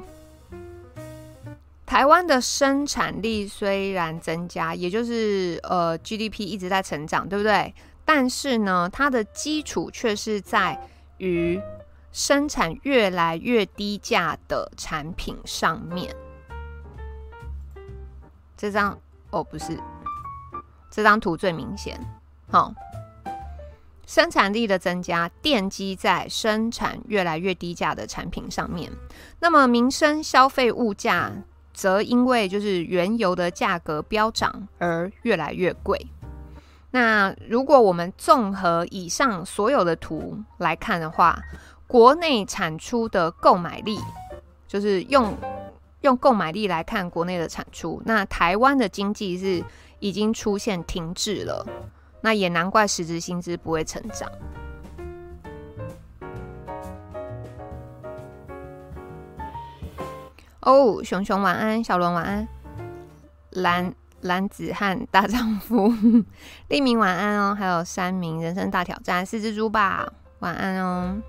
[1.85, 7.75] 台湾的生产力虽然增加，也就是呃 GDP 一直在成长，对不对？
[8.03, 10.79] 但是呢，它的基础却是在
[11.19, 11.61] 于
[12.11, 16.15] 生产越来越低价的产品上面。
[18.63, 18.97] 这张
[19.29, 19.77] 哦，不是，
[20.89, 21.99] 这张图最明显。
[22.49, 22.73] 好。
[24.07, 28.89] 生产力的增加奠基在生产越来越低价的产品上面，
[29.41, 31.29] 那么民生消费物价
[31.73, 36.07] 则因为就是原油的价格飙涨而越来越贵。
[36.91, 41.37] 那如果我们综合以上所有的图来看的话，
[41.85, 43.99] 国内产出的购买力，
[44.67, 45.35] 就是用
[46.03, 49.63] 用购买力来看国内的产出，那台湾的经济是
[49.99, 51.65] 已经出现停滞了。
[52.21, 54.29] 那也难怪实质薪资不会成长。
[60.59, 62.47] 哦，熊熊晚安，小伦晚安，
[63.51, 65.93] 蓝蓝子汉大丈夫，
[66.67, 70.05] 立明晚安哦，还有三名人生大挑战，四只猪吧，
[70.39, 71.21] 晚安哦。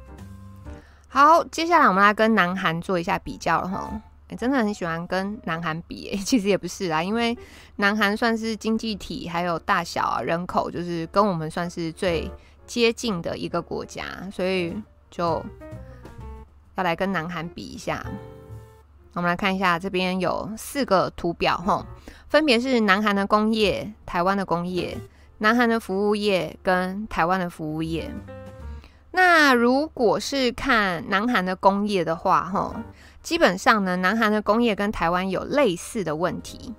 [1.08, 4.00] 好，接下来我们来跟南韩做一下比较了哈。
[4.36, 7.36] 真的很喜欢跟南韩比、欸， 其实也不是啦，因为
[7.76, 12.30] 南韩算是经济体还有大小，人口就是跟我们算是最
[12.66, 14.74] 接近的一个国家，所以
[15.10, 15.44] 就
[16.76, 18.04] 要来跟南韩比一下。
[19.12, 21.86] 我们来看一下，这边有四个图表，吼，
[22.28, 24.98] 分别是南韩的工业、台湾的工业、
[25.38, 28.10] 南韩的服务业跟台湾的服务业。
[29.12, 32.74] 那如果是看南韩的工业的话，吼，
[33.24, 36.74] 基本上呢，南韩的工业跟台湾有类似的问题，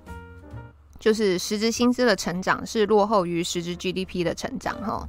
[0.98, 5.06] 就是实质薪资的成长是落后于实质 GDP 的成长，哈。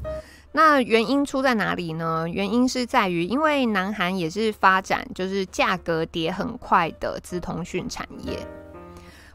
[0.53, 2.27] 那原因出在哪里呢？
[2.27, 8.47] 原因是在于，因为南韩也是发展就是价格跌很快的资通讯产业。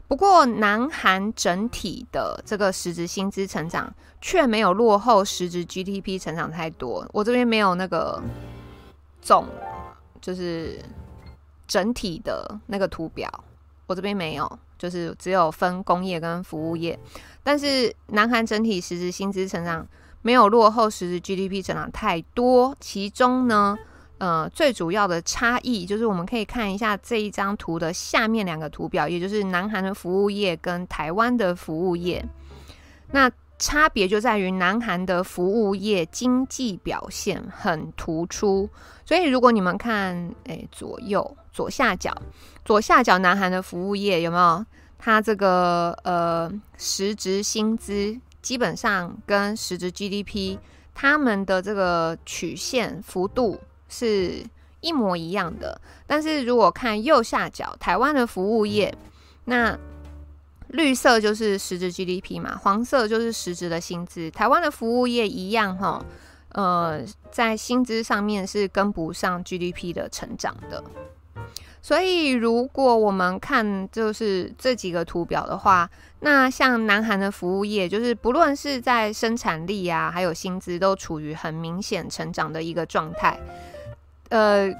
[0.05, 7.07] 不过，南韩整体的这个实质薪资成长却没有落后实质 GDP 成长太多。
[7.13, 8.21] 我这边没有那个
[9.21, 9.47] 总，
[10.19, 10.77] 就是
[11.73, 13.27] 整体的那个图表，
[13.87, 16.99] 我这边没有，就是只有分工业跟服务业。
[17.41, 19.87] 但是，南韩整体实质薪资成长。
[20.25, 23.77] 没有落后实质 GDP 成长太多，其中呢，
[24.19, 32.25] 呃，最主要的差异就是我们可以看一下这一张图的下面两个图表，也就是南韩的服务业跟台湾的服务业。
[33.11, 38.69] 那差别就在于南韩的服务业经济表现很突出，
[39.05, 42.13] 所以如果你们看，诶，左右左下角，
[42.65, 44.65] 左下角南韩的服务业有没有？
[44.97, 48.19] 它这个呃实值薪资。
[48.41, 50.57] 基本上跟实值 GDP，
[50.93, 54.43] 他们的这个曲线幅度是
[54.81, 55.79] 一模一样的。
[56.05, 58.93] 但是如果看右下角台湾的服务业，
[59.45, 59.79] 那
[60.67, 64.29] 绿色就是实质 GDP 嘛，黄色就是实质的薪资。
[64.29, 66.03] 台湾的服务业一样哈，
[66.49, 70.83] 呃，在薪资上面是跟不上 GDP 的成长的。
[71.83, 75.89] 所以，如果我们看就是这几个图表的话，
[76.21, 83.37] 那像南韩的服务业，就是不论是在生产力啊，还有薪资，都处于很明显成长的一个状态。
[84.29, 84.73] 呃，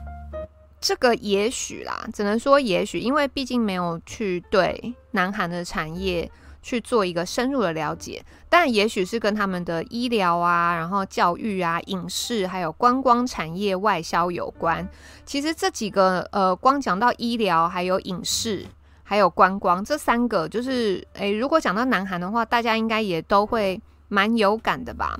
[0.79, 6.31] 这个也许啦，只能说也许，因为毕竟没有去对南韩的产业。
[6.63, 14.87] 去做一个深入的了解，但也许是跟他们的医疗啊，然后教育啊、影视还有观光产业外销有关。
[15.25, 18.65] 其实这几个呃，光讲到医疗、还有影视、
[19.03, 25.19] 还有观光这三个，就是诶，如果讲到南韩的话，大家应该也都会蛮有感的吧？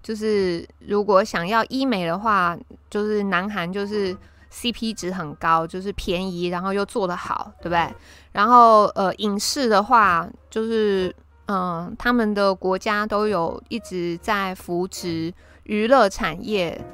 [0.00, 2.56] 就是如果想要医美的话，
[2.88, 4.16] 就是南韩就是。
[4.54, 7.92] CP 值很高，就是便宜，然后又做得好，对不对？
[8.34, 11.14] 然后呃，影视的话，就是
[11.46, 16.84] 嗯、他们的国家都有一直在扶持娱乐产业。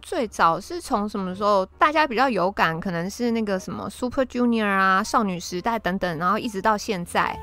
[0.00, 2.80] 最早是从什么时候大家比较有感？
[2.80, 7.38] 可能是那个什么 Super Junior 啊、少女时代等等，然后一直到现在，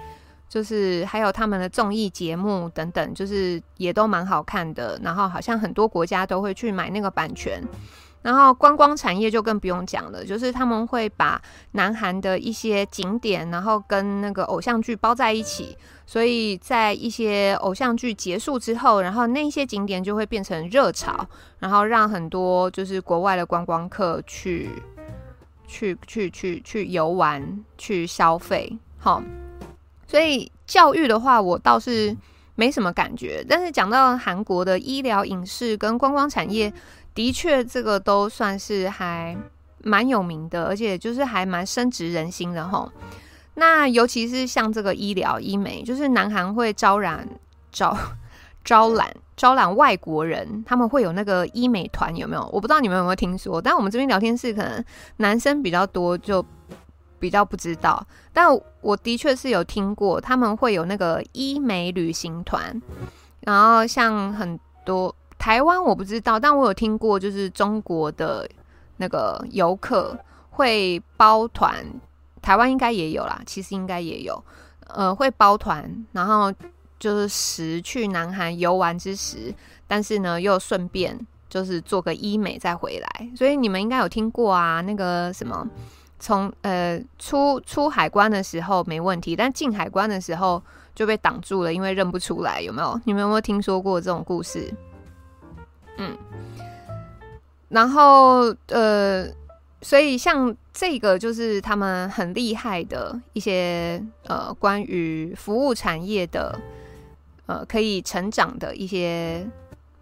[0.49, 4.99] 就是还有他们的综艺节目等等，就是也都蛮好看的。
[5.03, 7.61] 然后好像很多国家都会去买那个版权。
[8.23, 11.39] 然后观光产业就更不用讲了，就是他们会把
[11.73, 21.27] 南韩的一些景点，然后跟那个偶像剧包在一起，所以在一些偶像剧结束之后，然后那些景点就会变成热潮，
[21.59, 24.69] 然后让很多就是国外的观光客去
[25.67, 28.77] 去去去去游玩、去消费。
[28.97, 29.21] 好，
[30.07, 32.15] 所以教育的话，我倒是
[32.55, 36.71] 没什么感觉，但是讲到韩国的医疗、影视跟观光产业。
[37.13, 39.37] 的确，这个都算是还
[39.83, 42.91] 蛮有名的，而且就是还蛮深植人心的吼。
[43.55, 47.27] 那尤其是像这个医疗医美，就是南韩会招揽
[47.71, 47.95] 招
[48.63, 52.49] 招揽招揽外国人，他们会有那个医美团，有没有？
[52.51, 54.83] 我不知道你们有没有听说，但我们这边聊天室可能
[55.17, 56.43] 男生比较多，就
[57.19, 58.03] 比较不知道。
[58.31, 58.47] 但
[58.81, 62.81] 我的确是有听过，他们会有那个医美旅行团，
[63.41, 65.15] 然后像很多。
[65.43, 68.49] 台湾我不知道，但我有听过，就是中国的
[68.95, 70.17] 那个游客
[70.49, 71.85] 会包团，
[72.41, 74.41] 台湾应该也有啦，其实应该也有，
[74.87, 75.83] 呃，会包团，
[76.13, 76.49] 然后
[76.97, 79.53] 就是时去南韩游玩之时，
[79.85, 81.19] 但是呢又顺便
[81.49, 85.67] 就是做个医美再回来，所以你们应该有听过啊，那个什么
[86.19, 90.63] 从呃出出海关的时候没问题，但进海关的时候
[90.95, 92.97] 就被挡住了，因为认不出来，有没有？
[93.03, 94.73] 你们有没有听说过这种故事？
[95.97, 96.17] 嗯，
[97.69, 99.27] 然后呃，
[99.81, 106.59] 所以像这个就是他们很厉害的一些呃关于服务产业的
[107.45, 109.47] 呃可以成长的一些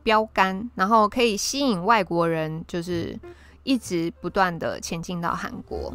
[0.03, 3.17] 标杆，然后可以吸引外国人，就是
[3.63, 5.93] 一直不断的前进到韩国。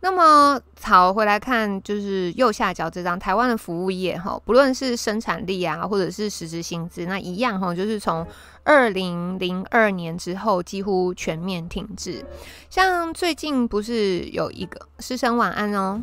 [0.00, 8.24] 那么，好，回来看，就是右下角这张台湾的服务业哈，不论是生产力啊，或者是实质薪资，那一样哈，就是从
[8.68, 12.22] 二零零二年之后几乎全面停滞。
[12.68, 16.02] 像最近不是有一个师生晚安哦，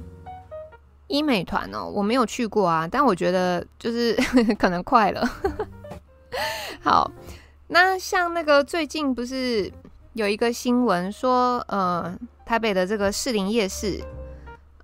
[1.05, 4.16] 医美团哦，我没有去过啊，但我觉得就是
[4.57, 5.30] 可能快了。
[6.82, 7.11] 好，
[7.68, 9.72] 那像那个最近不是
[10.13, 12.18] 有一个新闻说，呃。
[12.45, 13.99] 台北的这个士林夜市，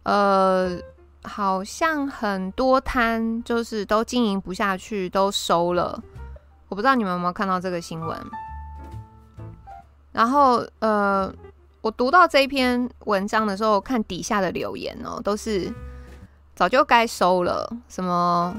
[0.01, 0.79] 呃，
[1.21, 6.01] 好像很多摊就是都经营不下去，都收了。
[6.72, 8.17] 我不知道你们有没有看到这个新闻。
[10.13, 11.30] 然后，呃，
[11.82, 15.69] 我读到这一篇文章的时候，看底下的留言哦，都是
[16.55, 17.69] 早就该收了。
[17.89, 18.55] 什么，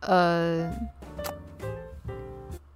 [0.00, 0.70] 呃，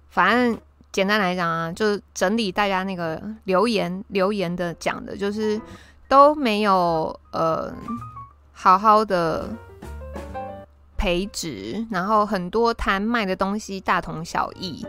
[0.09, 0.59] 反正。
[0.91, 5.59] 简单来讲啊，就是整理大家那个留言留言的讲的，就是
[6.07, 7.73] 都没有呃
[8.51, 9.49] 好好的
[11.03, 14.87] 培植，然后很多摊卖的东西大同小异，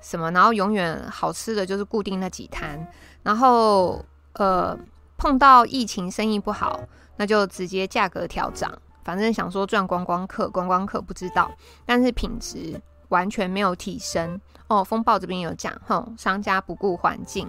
[0.00, 2.84] 什么，然后永远好吃的就是固定那几摊，
[3.22, 4.76] 然后呃
[5.16, 6.80] 碰到疫情生意不好，
[7.16, 11.48] 那就直接价格调涨，反正想说赚观光客，观光客不知道，
[11.86, 14.40] 但是品质完全没有提升。
[14.66, 17.46] 哦，风暴这边有讲，吼，商家不顾环境，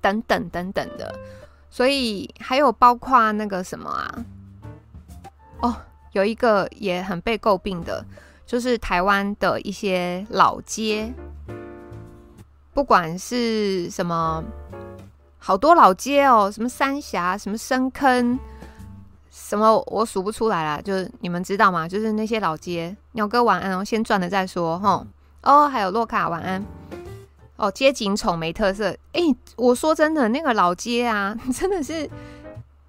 [0.00, 1.14] 等等等等的，
[1.68, 4.24] 所以还有包括那个什么啊，
[5.60, 5.76] 哦，
[6.16, 8.02] 有一个也很被诟病的，
[8.46, 11.12] 就是台湾的一些老街，
[12.72, 14.42] 不管是什么，
[15.38, 18.38] 好多老街哦，什么三峡，什么深坑，
[19.30, 21.86] 什么我数不出来了，就是你们知道吗？
[21.86, 25.06] 就是那些老街，鸟哥晚安哦，先转了再说，吼。
[25.42, 26.64] 哦，还有洛卡晚安。
[27.56, 28.96] 哦，街景丑没特色。
[29.12, 29.22] 哎，
[29.56, 32.08] 我说真的，那个老街啊， 真的是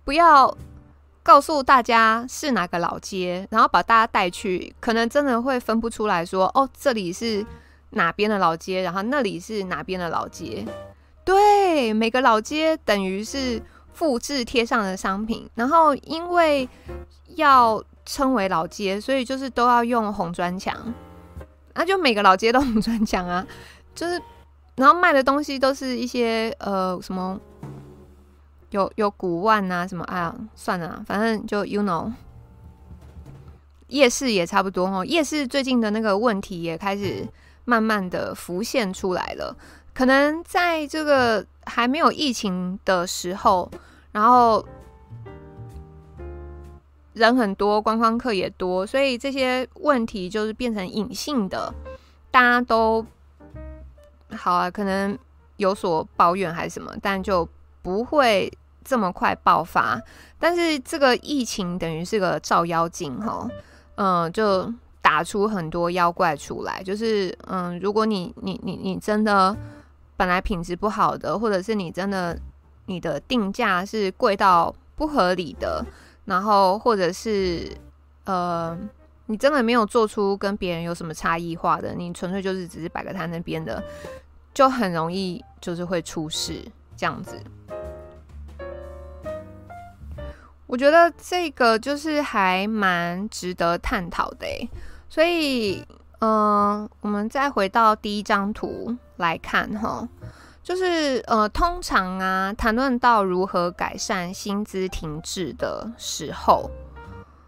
[0.03, 0.57] 不要
[1.27, 7.45] 告诉大家是哪个老街，然后把大家带去，可能真的会分不出来说，哦，这里是
[7.89, 10.65] 哪边的老街，然后那里是哪边的老街。
[11.25, 13.61] 对，每个老街等于是
[13.91, 16.69] 复制贴上的商品，然后因为
[17.35, 20.73] 要称为老街，所以就是都要用红砖墙。
[21.73, 23.45] 那就每个老街都很专墙啊，
[23.93, 24.17] 就是，
[24.77, 27.37] 然后卖的东西都是一些呃什么，
[28.71, 32.11] 有有古玩啊什么，哎呀算了，反正就 you know，
[33.87, 35.05] 夜市也差不多哦。
[35.05, 37.27] 夜市最近的那个问题也开始
[37.65, 39.55] 慢慢的浮现出来了，
[39.93, 43.69] 可能在这个还没有疫情的时候，
[44.11, 44.65] 然后。
[47.13, 51.73] 人很多，观光客也多，所以这些问题就是变成隐性的，
[52.29, 53.03] 大家都
[54.35, 55.17] 好啊，可能
[55.55, 57.49] 有所抱怨还是什么，但就
[57.87, 58.51] 不会
[58.83, 60.01] 这么快爆发。
[60.37, 63.49] 但是这个疫情等于是个照妖镜哈，
[63.95, 64.69] 嗯，就
[65.01, 66.83] 打出很多妖怪出来。
[66.83, 69.55] 就是嗯，如果你你你你真的
[70.17, 72.37] 本来品质不好的，或者是你真的
[72.87, 75.85] 你的定价是贵到不合理的。
[76.25, 77.71] 然后，或者是，
[78.25, 78.77] 呃，
[79.27, 83.81] 你真的没有做出跟别人有什么差异化的，你纯粹就是只是摆个摊那边的，
[84.53, 86.61] 就很容易就是会出事
[86.97, 87.41] 这样子。
[90.67, 94.69] 我觉得这个就是还蛮值得探讨的，
[95.09, 95.83] 所以，
[96.19, 100.07] 嗯、我们再回到第一张图来看哈。
[100.61, 106.69] 就是呃，通常啊，谈论到如何改善薪资停滞的时候，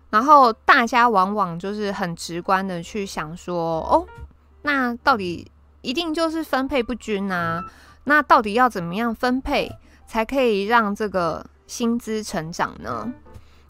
[0.09, 4.07] 然后大家往往就是很直观的去想说，哦，
[4.61, 5.51] 那到底
[5.81, 7.65] 一定就是分配不均啊？
[8.05, 9.69] 那到底要怎么样分配
[10.07, 13.13] 才可以让这个薪资成长呢？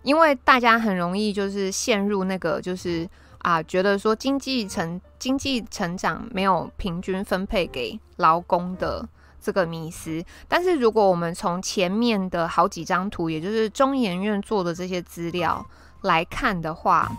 [0.01, 3.07] 因为大家很容易就是陷入那个就是
[3.39, 9.07] 啊，觉得说经济成经济成长没有平均分配给劳工的。
[9.41, 15.65] 这个迷思，但是如果我们从前面的好几张图，也就是中研院做的这些资料
[16.01, 17.09] 来看的话，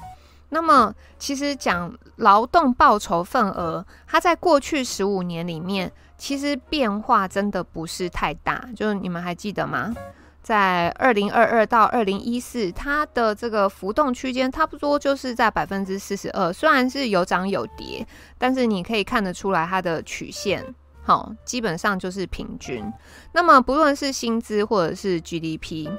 [0.51, 8.69] 那么其实讲劳动报酬份额，它在过去十五年里面，其实变化真的不是太大。
[8.77, 9.95] 就是你们还记得吗？
[10.43, 18.07] 在二零二二到二零一四，它的这个浮动区间差不多就是在百分之四十二，虽然是有涨有跌，
[18.39, 20.75] 但是你可以看得出来它的曲线。
[21.03, 22.85] 好，基本上就是平均。
[23.33, 25.91] 那么不论是薪资或者是 GDP，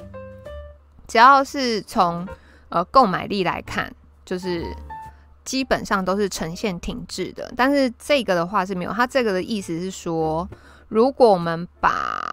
[1.06, 2.26] 只要是从
[2.68, 3.92] 呃购买力来看，
[4.24, 4.64] 就是
[5.44, 7.52] 基本上都是呈现停滞的。
[7.56, 10.48] 但是这个的话是没有，它这个的意思是说，
[10.88, 12.31] 如果我们把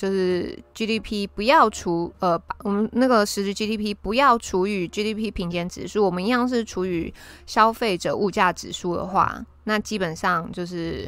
[0.00, 7.12] 就是 GDP 不要除呃，我们那个实质 GDP 不要除以 GDP 平减指数，我们一样是除以
[7.44, 11.06] 消费者物价指数的话，那基本上就是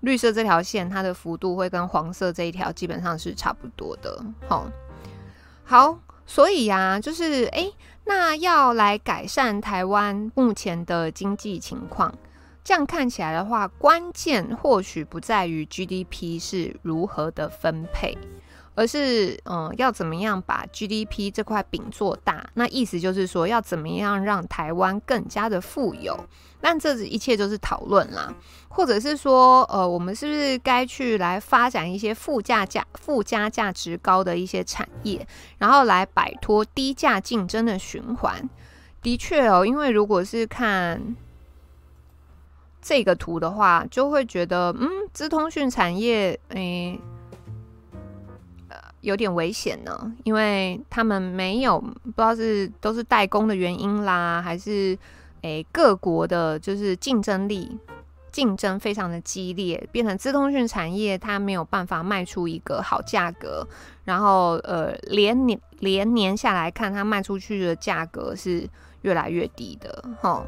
[0.00, 4.22] 绿色这条线它的幅度会跟黄色这一条基本上是差不多的。
[4.46, 4.70] 好，
[5.64, 7.72] 好，所以呀、啊，就是哎，
[8.04, 12.14] 那要来改善台湾目前的经济情况。
[12.64, 18.16] 这样看起来的话，关键或许不在于 GDP 是如何的分配，
[18.74, 22.48] 而是嗯，要怎么样把 GDP 这块饼做大。
[22.54, 26.18] 那意思就是说，要怎么样让台湾更加的富有。
[26.58, 28.32] 但这一切就是讨论啦，
[28.68, 38.48] 或者是说，呃，我们是不是该去来发展一些附加价、附加价值高的一些产业，然后来摆脱低价竞争的循环？
[39.02, 41.14] 的确哦，因为如果是看。
[42.86, 47.00] 这个图的话，就会觉得，嗯，资通讯产业，诶，
[48.68, 54.96] 呃，有点危险呢，因为他们没有不知道是都是代工的原因啦，还是
[55.40, 57.78] 诶各国的，就是竞争力
[58.30, 63.66] 竞争非常的激烈，变成资通讯产业它没有办法卖出一个好价格，
[64.04, 68.68] 然后呃连年连年下来看，它卖出去的价格是
[69.00, 70.42] 越来越低的，齁。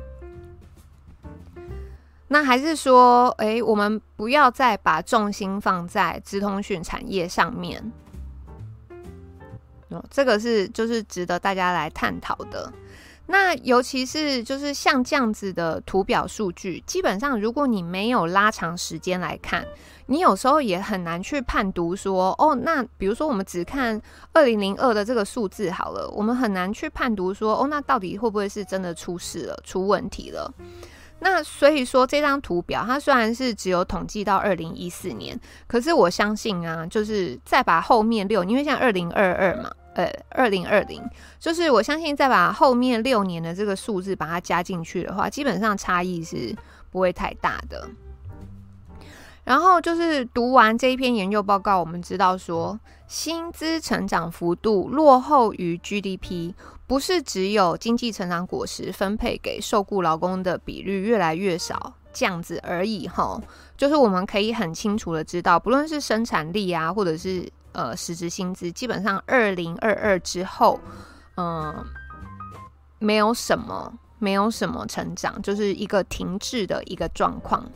[2.28, 7.92] 那还是说，诶，我们不要再把重心放在资通讯产业上面。
[9.90, 12.72] 哦，这个是就是值得大家来探讨的。
[13.28, 19.66] 那尤其是就是像这样子的图表数据，基本上如果你没有拉长时间来看，
[20.06, 24.00] 你有时候也很难去判读说，哦，那比如说我们只看
[24.32, 30.52] 二零零二的这个数字好了，我们很难去判读说，哦，那到底会不会是真的出事了、出问题了？
[31.28, 41.02] 那所以说，这张图表它虽然是只有统计到二零一四年，可是我相信啊，就是再把后面六，因为像二零二二嘛，呃，二零二零，
[41.40, 46.54] 就是我相信再把后面六年的这个数字把它加进去的话，基本上差异是
[46.92, 47.88] 不会太大的。
[49.42, 56.54] 然后就是读完这一篇研究报告，我们知道说，薪资成长幅度落后于 GDP。
[56.86, 63.40] 不是只有经济成长果实分配给受雇劳工的比率越来越少这样子而已哈，
[63.76, 70.78] 就是我们可以很清楚的知道，不论是生产力啊，或者是呃实质薪资，基本上二零二二之后，
[71.36, 71.74] 嗯、
[73.00, 77.68] 没有什么没有什么成长，就是一个停滞的一个状况。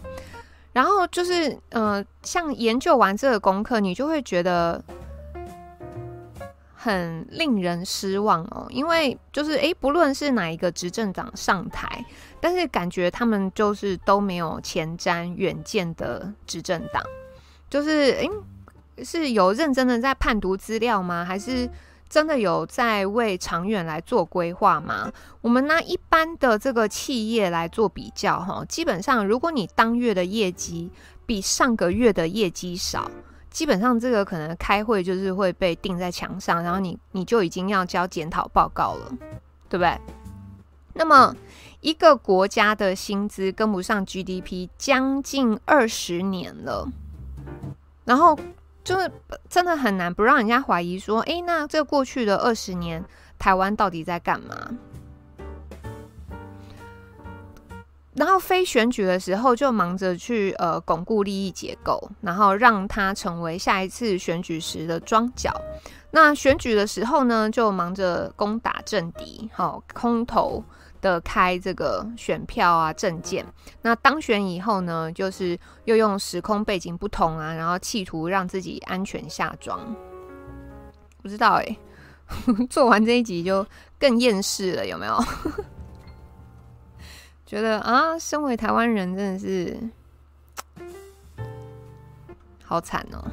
[0.72, 4.80] 然后就是呃，像研究完这个功课，你就会觉得。
[6.82, 12.02] 很令人失望哦，因为就是诶，不论是哪一个执政党上台，
[12.40, 17.02] 但是感觉他们就是都没有前瞻远见的执政党，
[17.68, 18.30] 就是诶，
[19.04, 21.22] 是有认真的在判读资料吗？
[21.22, 21.68] 还是
[22.08, 25.12] 真的有在为长远来做规划吗？
[25.42, 30.90] 我们拿一般的这个企业来做比较哈，基本上如果你当月的业绩
[31.26, 33.10] 比上个月的业绩少。
[33.50, 39.12] 基本上这个可能开会就是会被钉在墙上，然后你你就已经要交检讨报告了，
[39.68, 39.98] 对不对？
[40.94, 41.34] 那么
[41.80, 46.88] 一个国家的薪资跟不上 GDP 将近二十年了，
[48.04, 48.38] 然后
[48.84, 49.10] 就是
[49.48, 53.04] 真的很难不让人家怀疑说，诶，那这过去的二十年
[53.38, 54.54] 台湾到底在干嘛？
[58.20, 65.50] 然后非选举的时候就忙着去呃巩固利益结构，然后让它成为下一次选举时的庄脚。
[66.10, 70.62] 那选举的时候呢，就忙着攻打政敌，好、空投
[71.00, 73.42] 的开这个选票啊政见。
[73.80, 79.80] 那当选以后呢，就是又用时空背景不同啊，然后企图让自己安全下庄。
[81.22, 81.78] 不知道哎，
[82.68, 83.66] 做完这一集就
[83.98, 85.16] 更厌世了，有没有？
[87.50, 89.76] 觉得啊，身为台湾人真的是
[92.62, 93.28] 好惨哦，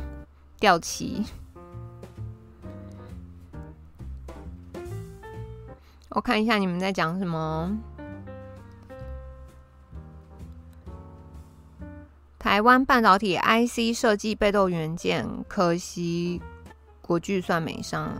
[0.59, 1.23] 掉漆。
[6.09, 7.77] 我看一下你们在讲什么。
[12.39, 16.41] 台湾半导体 IC 设计被动元件，可惜
[17.03, 18.17] 国巨算没上。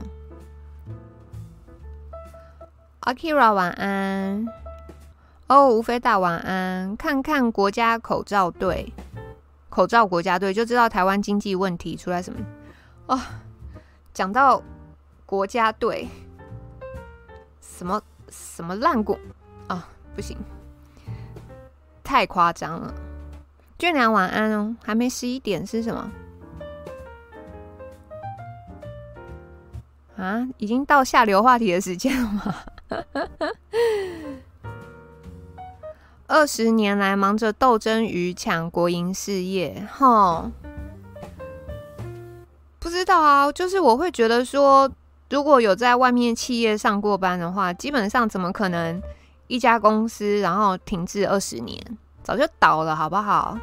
[3.01, 4.45] Akira 晚安。
[5.47, 6.95] 哦，吴飞大晚安。
[6.97, 8.91] 看看国家口罩队，
[9.69, 12.39] 口罩国家队就知道台湾经济问题出来什么。
[13.07, 13.17] 哦，
[14.13, 14.61] 讲到
[15.25, 16.09] 国家队，
[17.61, 19.17] 什么什么烂股
[19.67, 20.37] 啊，不行，
[22.03, 22.93] 太夸张了。
[23.77, 26.11] 俊良晚安哦，还没十一点是什么？
[30.17, 32.55] 啊，已经到下流话题的时间了吗？
[36.27, 40.51] 二十年来忙着斗争与抢国营事业，吼，
[42.79, 44.91] 不知道啊，就是我会觉得说，
[45.29, 49.01] 如果有在外面企业上过班的话，基本上怎么可能
[49.47, 51.81] 一家公司然后停滞二十年，
[52.23, 53.57] 早就倒了，好不好？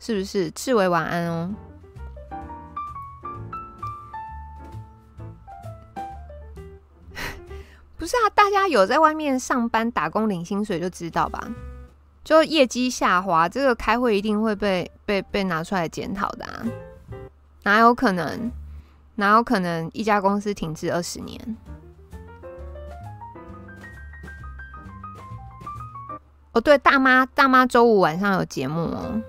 [0.00, 0.50] 是不是？
[0.52, 1.54] 志伟晚安哦。
[7.98, 11.46] 不是啊，大家有在外面上班打工领薪水就知道吧？
[12.24, 16.62] 就业绩下滑，这个开会一定会被被被拿出来检讨的啊！
[17.64, 18.50] 哪有可能？
[19.16, 21.56] 哪有可能一家公司停滞二十年？
[26.52, 29.22] 哦，对，大妈大妈周五晚上有节目哦。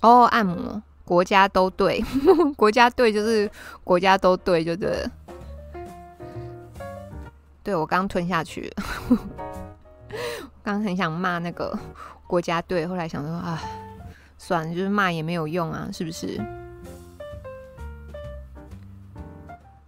[0.00, 2.02] 哦，按摩，国家都对，
[2.56, 3.50] 国家对就是
[3.84, 5.10] 国家都对，就对了。
[7.62, 8.72] 对，我刚吞下去，
[10.62, 11.78] 刚很想骂那个
[12.26, 13.60] 国家队，后来想说啊，
[14.38, 16.40] 算了，就是骂也没有用啊，是不是？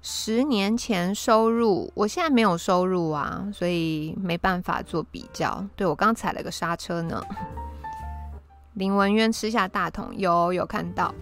[0.07, 5.65] 十年前收入，我现在没有收入啊，所以没办法做比较。
[5.77, 7.23] 对，我刚踩了个刹车呢。
[8.75, 11.15] 林文渊吃下大桶，有有看到。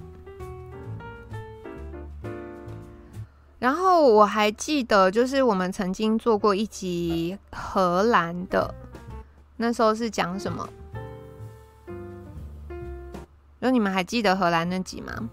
[3.59, 8.75] 然后我还记得，就是我们曾经做过一集荷兰的，
[9.63, 10.69] 那时候是讲什么？
[13.61, 15.31] 那你们还记得荷兰那集吗？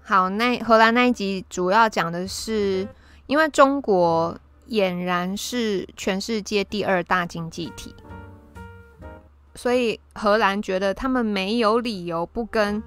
[0.00, 2.86] 好，那荷兰那一集主要讲的是，
[3.26, 4.38] 因为中国
[4.68, 7.92] 俨然是全世界第二大经济体，
[9.56, 12.80] 所以荷兰觉得他们没有理由不跟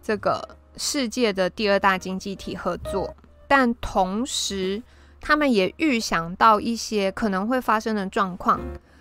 [0.00, 0.56] 这个。
[0.78, 3.16] 世界的第二大经济体合作，
[3.48, 4.82] 但同时
[5.26, 8.60] 他们也预想到一些可能会发生的状况，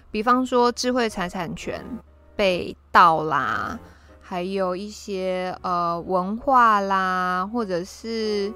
[0.10, 1.86] 比方说智慧财产权
[2.36, 3.78] 被盗啦，
[4.22, 8.52] 还有一些呃文化啦，或者是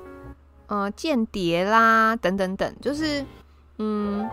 [0.66, 3.24] 呃间谍啦等等等，就是
[3.78, 4.28] 嗯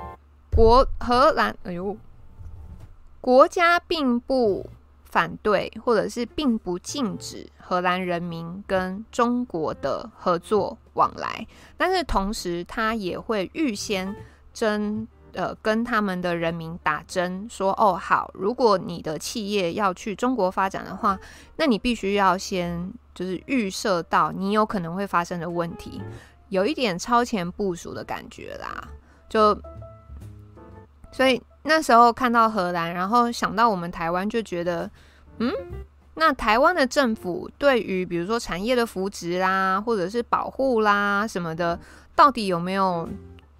[0.50, 1.94] 国荷兰哎呦，
[3.20, 4.66] 国家并不。
[5.16, 14.14] 反对，或者是并不禁止荷兰人民跟中国的合作往来，但是同时他也会预先
[14.52, 21.18] 征呃跟他们的人民打针，说哦好，如果你的企业要去中国发展的话，
[21.56, 26.02] 那你必须要先就是预设到你有可能会发生的问题，
[26.50, 28.86] 有一点超前部署的感觉啦，
[29.30, 29.58] 就
[31.10, 34.90] 所以那时候看到荷兰，然后想到我们台湾，就觉得。
[35.38, 35.52] 嗯，
[36.14, 41.78] 那台湾的政府对于比如说产业的扶植啦，或者是保护啦什么的，
[42.14, 43.08] 到底有没有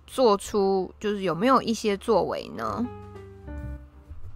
[0.06, 2.86] 做出，就是有没有一些作为呢？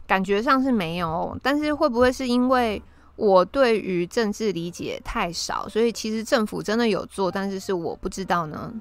[0.07, 2.82] 感觉上是没有，但是会不会是因为
[3.16, 8.72] 我对于政治理解太少，所以其实政府真的有做，但是是我不知道呢？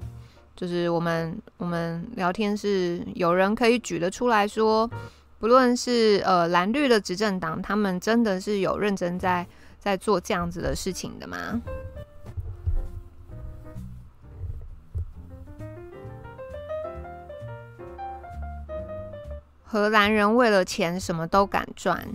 [0.54, 4.90] 就是我们我们聊天是有人可以举得出来说。
[5.40, 9.46] 不论是呃蓝绿的执政党，他们真的是有认真在
[9.78, 11.62] 在做这样子的事情的吗？
[19.64, 22.06] 荷兰人为了钱什么都敢赚。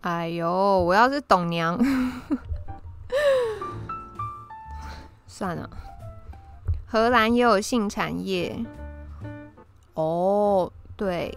[0.00, 1.78] 哎呦，我要是董娘，
[5.28, 5.70] 算了。
[6.86, 8.64] 荷兰也有性产业
[9.94, 10.72] 哦。
[10.96, 11.36] 对，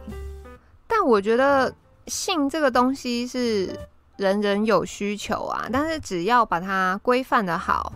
[0.88, 1.74] 但我觉得
[2.06, 3.76] 性这个东西是
[4.16, 7.92] 人人有需求啊，但是只要把它规范得好，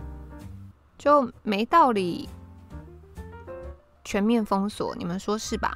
[0.98, 2.28] 就没道理
[4.04, 5.72] 全面封锁，你们说是吧？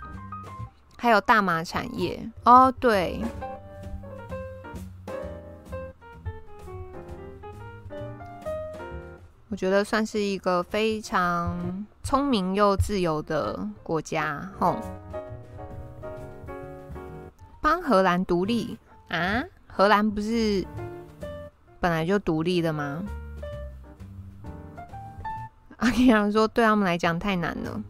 [0.98, 3.20] 还有大麻产业哦，对，
[9.48, 14.76] 我觉得算是一个非常聪明又自由的国家，吼。
[17.66, 19.42] 帮荷兰独立啊？
[19.66, 20.64] 荷兰不是
[21.80, 23.02] 本来就独立的吗？
[25.78, 27.82] 阿 Ken 说，对他们来讲太难了。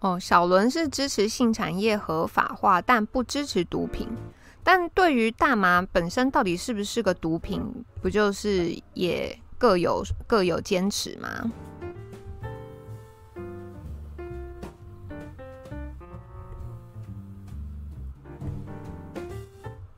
[0.00, 4.06] 哦，小伦是支持性产业合法化，但不支持毒品。
[4.62, 7.64] 但对于大麻本身到底是不是个毒品，
[8.02, 11.50] 不就是也各有各有坚持吗？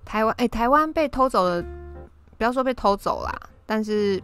[0.08, 1.62] 台湾，哎、台湾被偷走了，
[2.38, 4.20] 不要说被偷走啦，但是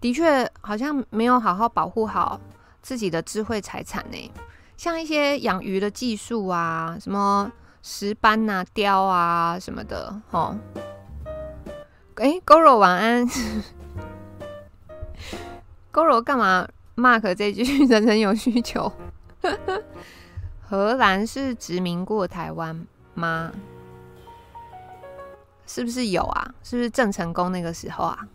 [0.00, 2.40] 的确好像没有好好保护好
[2.82, 4.32] 自己的智慧财产呢。
[4.76, 7.50] 像一些养鱼的技术啊，什么
[7.82, 10.56] 石斑啊、鯛啊什么的，哦。
[12.14, 13.26] 哎、，Goro 晚安。
[15.92, 18.92] Goro 干嘛？Mark 这句 人人有需求。
[20.62, 23.50] 荷兰是殖民过台湾吗？
[25.74, 26.54] 是不是有啊？
[26.62, 28.28] 是不是郑成功那个时候啊？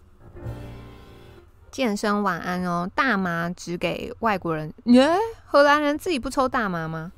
[1.69, 5.07] 健身晚安哦，大麻只给外国人耶？
[5.45, 7.11] 荷兰人自己不抽大麻吗？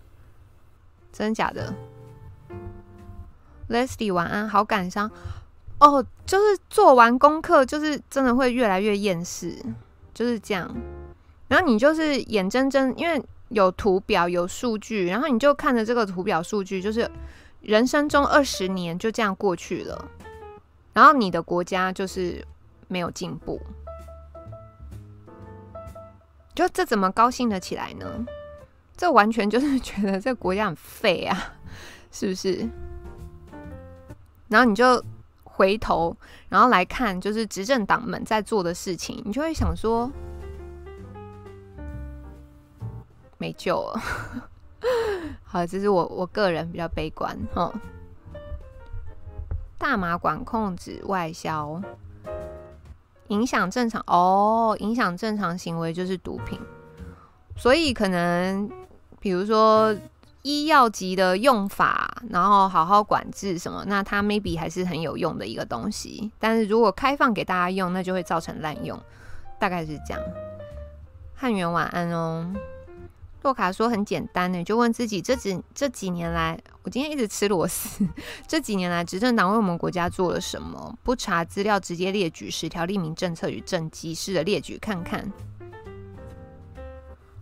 [1.14, 1.74] 真假的
[3.70, 5.10] ？Leslie 晚安，好感伤
[5.80, 9.58] 哦，就是做完功课，就是真的会越来越厌世，
[10.14, 10.70] 就是这样。
[11.48, 17.10] 然后你就是眼睁睁，因为有图表有数据，然后你就看着这个图表数据，就是。
[17.62, 20.10] 人生中二十年就这样过去了，
[20.94, 22.46] 然后你的国家就是
[22.88, 23.62] 没有进步，
[26.56, 28.26] 就这怎么高兴得起来呢？
[28.96, 31.54] 这完全就是觉得 这国家很废啊，
[32.12, 32.68] 是不是？
[34.48, 35.04] 然后你就
[35.44, 36.16] 回头，
[36.50, 40.12] 然后来看，就是执政党们在做的事情，你就会想说，
[43.38, 44.02] 没救了。
[45.44, 47.74] 好，这是我我个人比较悲观哈。
[49.78, 51.82] 大麻管控指外销，
[53.30, 56.60] 影响正常哦，影响正常行为就是毒品，
[57.56, 58.70] 所以可能
[59.20, 59.96] 比如说
[60.42, 66.32] 医药级的用法，然后好好管制什么，那它 maybe 还是很有用的一个东西。
[66.40, 69.00] 但是如果开放给大家用，那就会造成滥用，
[69.58, 70.22] 大概是这样。
[71.36, 72.54] 汉元晚安哦。
[73.42, 78.06] 洛卡说很简单呢，就问自己这几这几年来，我今天一直吃螺丝。
[78.46, 80.98] 这几年来，执政党为我们国家做了什么？
[81.04, 85.32] 不查资料，直接列举十条利民政策与政绩，试着列举看看。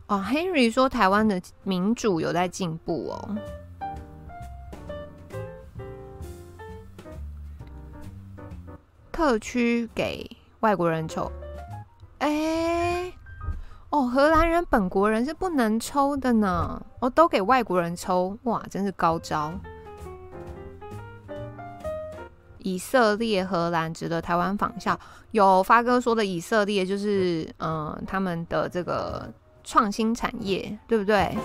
[0.06, 3.36] 哦，Henry 说台湾的民主有在进步哦。
[9.12, 10.30] 特区给
[10.60, 11.32] 外国人抽，
[12.20, 13.12] 哎、
[13.98, 16.80] 哦，荷兰人本国人是不能抽的呢。
[17.00, 19.52] 哦，都给外国人抽，哇，真是高招。
[22.60, 25.00] 以色列、荷兰值得台湾仿效。
[25.32, 29.28] 有发哥说的以色列，就是嗯、他们的这个
[29.64, 31.36] 创新产业，对不对？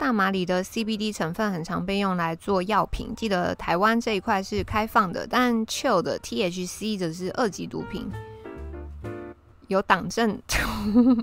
[0.00, 3.14] 大麻里的 CBD 成分很常被用来做药品。
[3.14, 8.10] 记得台湾这一块是开放的，但 Chill 的 THC 则是二级毒品，
[9.68, 10.40] 有党政。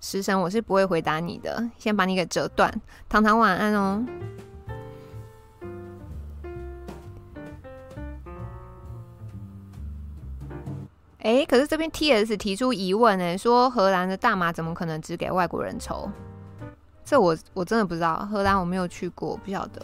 [0.00, 2.72] 食神，我是不会回答你的，先把你给折断。
[3.08, 4.06] 糖糖晚安哦。
[11.18, 16.08] 哎、可是这边 TS 提出疑问呢，说荷兰的大麻怎么可能只给外国人抽？
[17.16, 19.82] 我我真的不知道，荷兰我没有去过，不晓得。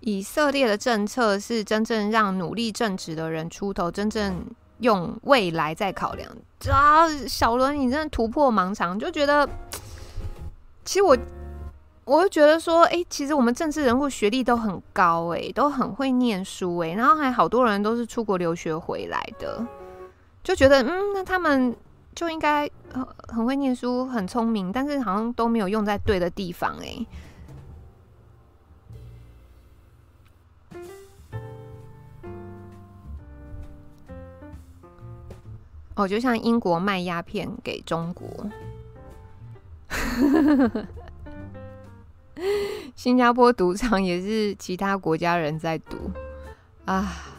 [0.00, 4.42] 以色列的政策是真正让努力正直的人出头，真正
[4.78, 6.30] 用未来在考量。
[6.70, 9.46] 啊，小伦，你真的突破盲肠，就觉得，
[10.84, 11.16] 其实我，
[12.04, 19.66] 我就觉得说，哎，其实我们政治人物学历都很高，哎，都很会念书，哎，然后还好多人都是出国留学回来的，
[20.42, 21.76] 就觉得，嗯，那他们。
[22.14, 27.06] 就应该很很会念书，很聪明，但是好像都没有用在对的地方哎。
[35.94, 38.48] 哦，就像英国卖鸦片给中国，
[42.94, 45.96] 新加坡赌场也是其他国家人在赌
[46.84, 47.37] 啊。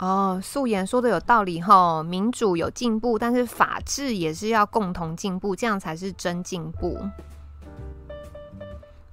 [0.00, 6.98] 哦，素颜说的有道理齁，民主有进步，但是法治也是要共同进步，这样才是真进步。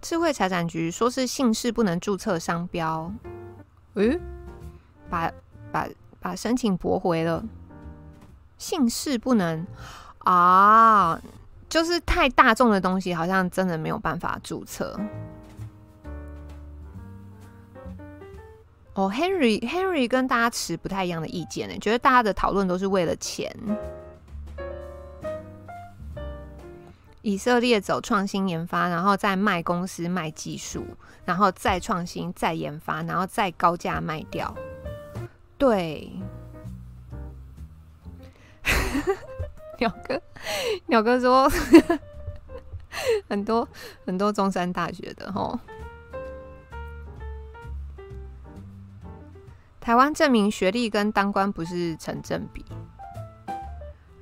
[0.01, 3.11] 智慧财产局说是姓氏不能注册商标，
[3.95, 4.17] 诶，
[5.09, 5.29] 把
[5.73, 5.85] 把
[6.21, 7.43] 把申请驳回了，
[8.57, 9.67] 姓氏不能
[10.19, 11.21] 啊，
[11.67, 14.97] 就是太大众的东西，好像真的没有办法注册。
[18.97, 23.55] 哦、，Henry，Henry 跟大家持不太一样的意见呢，觉得大家的讨论都是为了钱。
[27.21, 30.83] 以色列走创新研发，然后再卖公司、卖技术，
[31.25, 34.51] 然后再创新、再研发，然后再高价卖掉。
[35.59, 36.11] 对，
[39.77, 40.19] 鸟哥，
[40.87, 41.47] 鸟哥说
[43.29, 43.67] 很多
[44.07, 45.55] 很多中山大学的齁。
[49.87, 52.65] 台湾证明学历跟当官不是成正比，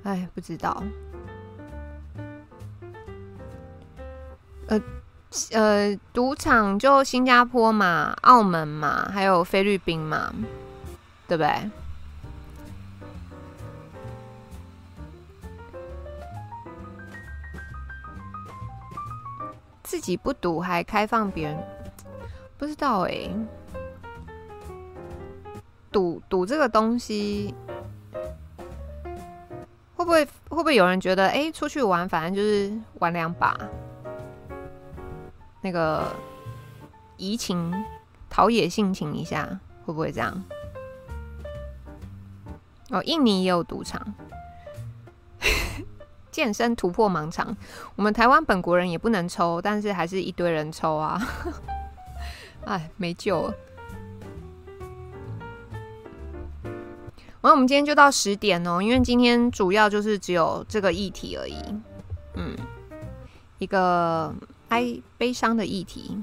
[0.04, 0.80] 哎，不知道。
[4.68, 4.80] 呃
[5.50, 10.32] 呃，赌场就新加坡嘛、澳门嘛，还有菲律宾嘛，
[11.26, 11.70] 对不对？
[19.82, 21.58] 自己不赌还开放别人，
[22.56, 23.28] 不知道哎、
[25.96, 27.54] 赌赌这个东西，
[29.96, 33.58] 会不会会不会有人觉得，哎，出去玩反正就是玩两把，
[35.62, 36.04] 那个
[37.16, 37.72] 怡情
[38.28, 40.44] 陶冶性情一下，会不会这样？
[42.90, 44.12] 哦，印尼也有赌场，
[46.30, 47.56] 健身突破盲肠。
[47.94, 51.18] 我们台湾本国人也不能抽，但是还是一堆人抽啊！
[52.66, 53.54] 哎，没救了。
[57.46, 61.54] 那我们今天就到十点哦，因为今天主要就是只有这个议题而已，
[62.34, 62.56] 嗯，
[63.58, 64.34] 一个
[64.70, 66.20] 哀悲伤的议题。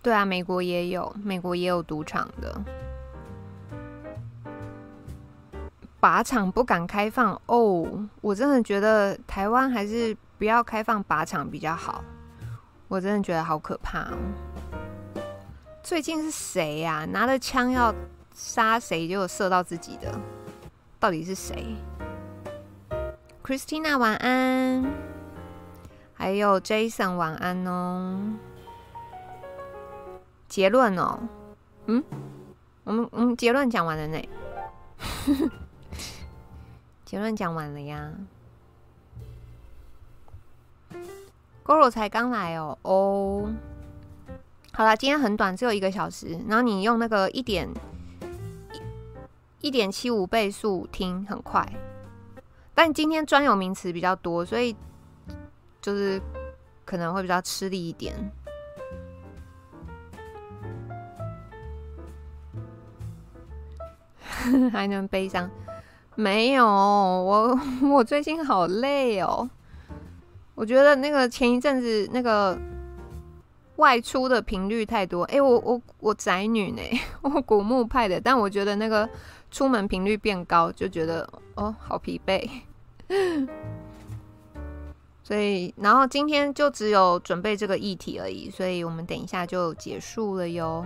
[0.00, 2.62] 对啊，美国也有，美国也有赌场的，
[6.00, 12.04] 靶场不敢开放哦，我真的觉得台湾还是不要开放靶场比较好。
[12.90, 14.18] 我真的觉得好可怕哦！
[15.80, 17.04] 最近是谁呀？
[17.04, 17.94] 拿着枪要
[18.34, 20.12] 杀谁，结果射到自己的，
[20.98, 21.76] 到底是谁
[23.44, 24.92] ？Christina 晚安，
[26.14, 28.34] 还有 Jason 晚安哦。
[30.48, 31.20] 结论哦，
[31.86, 32.02] 嗯，
[32.82, 34.28] 我们我们结论讲完了呢，
[37.06, 38.10] 结论讲完了呀。
[41.64, 43.52] Goro 才刚来哦哦，
[44.72, 46.38] 好了，今天很短，只有一个小时。
[46.48, 47.68] 然后你用那个一点
[49.60, 51.64] 一点七五倍速听很快，
[52.74, 54.74] 但今天专有名词比较多，所以
[55.80, 56.20] 就是
[56.84, 58.14] 可能会比较吃力一点。
[64.72, 65.48] 还能悲伤？
[66.16, 67.58] 没有，我
[67.92, 69.48] 我最近好累哦。
[70.60, 72.54] 我觉得那个前一阵子那个
[73.76, 76.82] 外出的频率太多，哎、我我我宅女呢，
[77.22, 79.08] 我古墓派的，但我觉得那个
[79.50, 82.46] 出门频率变高，就觉得哦好疲惫，
[85.22, 90.84] 所以然后今天就只有准备这个议题而已，所以我们等一下就结束了哟。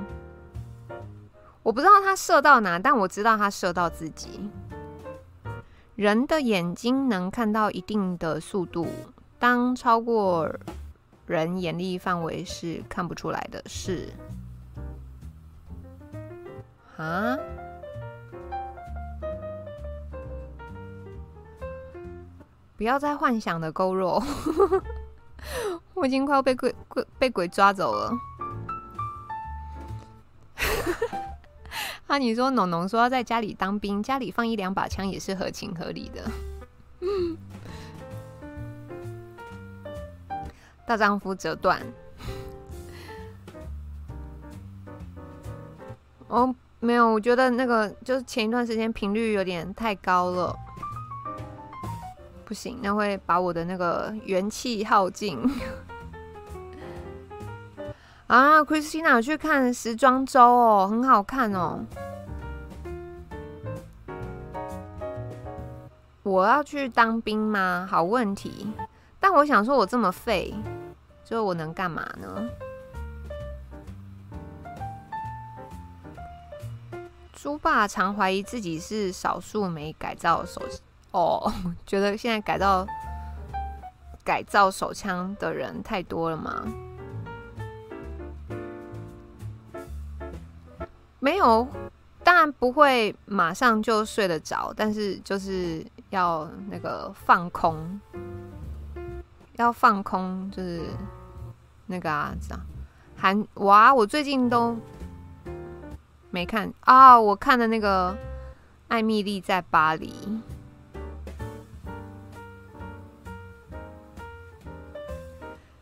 [1.65, 4.39] 我不知道他射到哪，但我知道他射到自己。
[5.97, 8.87] 人的眼睛能看到一定的速度。
[9.45, 10.51] 当超过
[11.27, 14.09] 人眼力范围是看不出来的是
[16.97, 17.37] 啊！
[22.79, 24.23] 不要再幻想的勾肉，
[25.93, 28.15] 我已经快要被鬼鬼被鬼抓走了。
[32.09, 36.25] 啊，你说农农说要在家里当兵，家里放一两把枪也是合情合理的。
[40.87, 41.81] 大丈夫折断。
[46.29, 50.55] 哦，没有，我觉得那个就是前一段时间频率有点太高了，
[52.45, 55.39] 不行，那会把我的那个元气耗尽。
[58.27, 61.85] 啊，Christina 去看时装周哦，很好看哦。
[66.23, 67.87] 我要去当兵吗？
[67.89, 68.73] 好问题。
[69.21, 70.55] 但我想说，我这么废，
[71.25, 72.49] 就我能干嘛呢？
[77.33, 80.63] 猪爸常怀疑自己是少数没改造手
[81.11, 81.53] 哦，
[81.85, 82.87] 觉得现在改造
[84.25, 86.65] 改造手枪的人太多了吗？
[91.21, 91.69] 没有，
[92.23, 98.01] 当然不会马上就睡得着，但是就是要那个放空。
[99.57, 100.83] 要放空，就是
[101.87, 102.61] 那个啊，这样。
[103.17, 104.77] 韩哇，我最近都
[106.31, 108.17] 没看啊，我看的那个
[108.89, 110.13] 艾蜜莉在巴黎。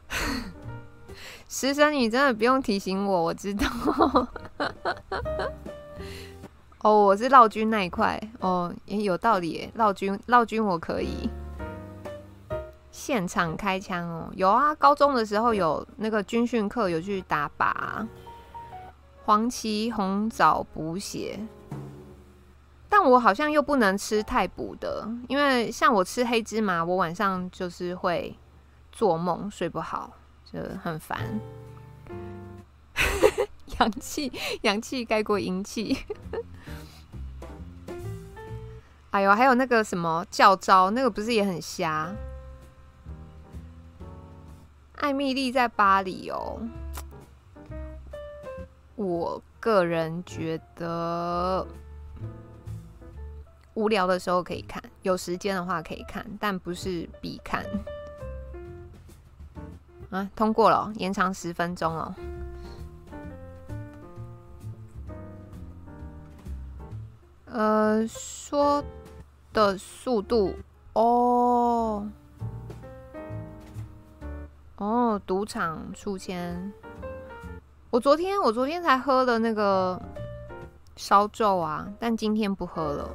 [1.48, 3.66] 食神，你真的不用提醒我，我知道。
[6.80, 9.70] 哦，我是绕军那一块哦，也有道理。
[9.74, 11.30] 绕军，绕军我可以。
[13.04, 18.06] 现场开枪哦，有啊，高中的时候有那个军训课，有去打靶。
[19.24, 21.36] 黄芪红枣补血，
[22.88, 28.38] 但我好像又不能吃太补的，因为像我吃黑芝麻，我晚上就是会
[28.92, 30.12] 做梦，睡不好，
[30.44, 31.18] 就很烦。
[33.80, 35.98] 阳气，阳气盖过阴气。
[39.10, 42.14] 哎呦，还有那个什么教招，那个不是也很瞎？
[45.02, 46.60] 艾米莉在巴黎哦。
[48.94, 51.66] 我个人觉得
[53.74, 57.66] 无聊的时候可以看，有时间的话可以看，但不是必看。
[60.10, 62.14] 啊，通过了，延长十分钟哦。
[67.46, 68.84] 呃，说
[69.52, 70.54] 的速度
[70.92, 72.08] 哦，
[74.82, 76.72] 哦，赌场出千。
[77.88, 80.00] 我昨天我昨天才喝了那个
[80.96, 83.08] 烧酎啊，但今天不喝了。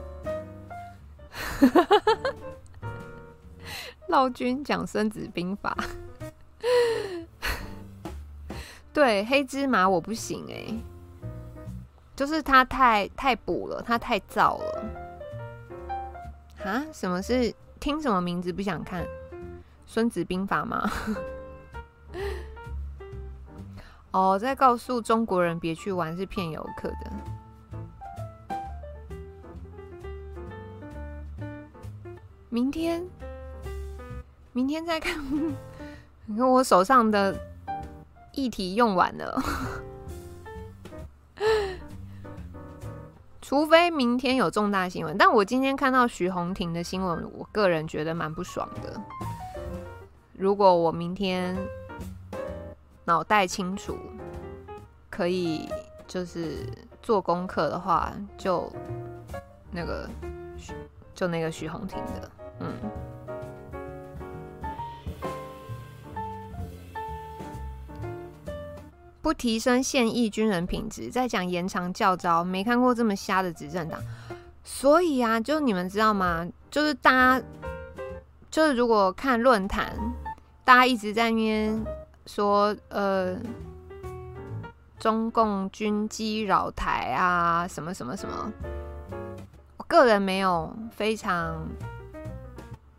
[4.08, 5.78] 老君讲《孙子兵法》，
[8.94, 10.74] 对黑芝麻我不行哎、
[12.16, 14.86] 就是它太太补了，它太燥了。
[16.64, 16.82] 啊？
[16.94, 19.04] 什么是听什么名字不想看
[19.86, 20.90] 《孙子兵法》吗？
[24.18, 27.12] 哦，在告诉中国人别去玩是骗游客的。
[32.50, 33.06] 明天，
[34.54, 35.24] 明天再看。
[36.26, 37.40] 你看我手上的
[38.32, 39.40] 议题用完了，
[43.40, 45.16] 除非明天有重大新闻。
[45.16, 49.00] 但我今天看到徐宏庭的新闻，我个人觉得蛮不爽的。
[50.34, 51.56] 如果我明天。
[53.08, 53.98] 脑袋清楚，
[55.10, 55.70] 可以
[56.06, 56.68] 就是
[57.02, 58.70] 做功课的话，就
[59.72, 60.10] 那个
[61.16, 62.68] 就那个徐宏庭的，嗯，
[69.22, 73.98] 不提升现役军人品质，再讲延长教招，没看过这么瞎的执政党。
[74.66, 76.46] 所以啊，就你们知道吗？
[76.70, 77.46] 就是大家
[78.52, 79.96] 就是如果看论坛，
[80.66, 81.86] 大家一直在那边。
[82.28, 83.36] 说呃，
[85.00, 88.52] 中共军机扰台啊，什么什么什么，
[89.78, 91.66] 我个人没有非常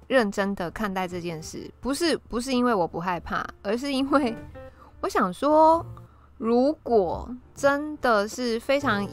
[0.06, 4.34] 认真的看待这件事，不是不是因为我不害怕，而是因为
[5.02, 5.84] 我想说，
[6.38, 9.06] 如果真的是非常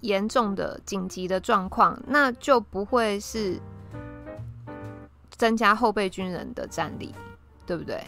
[0.00, 3.60] 严重的紧急的状况，那就不会是
[5.30, 7.14] 增加后备军人的战力，
[7.64, 8.02] 对不对？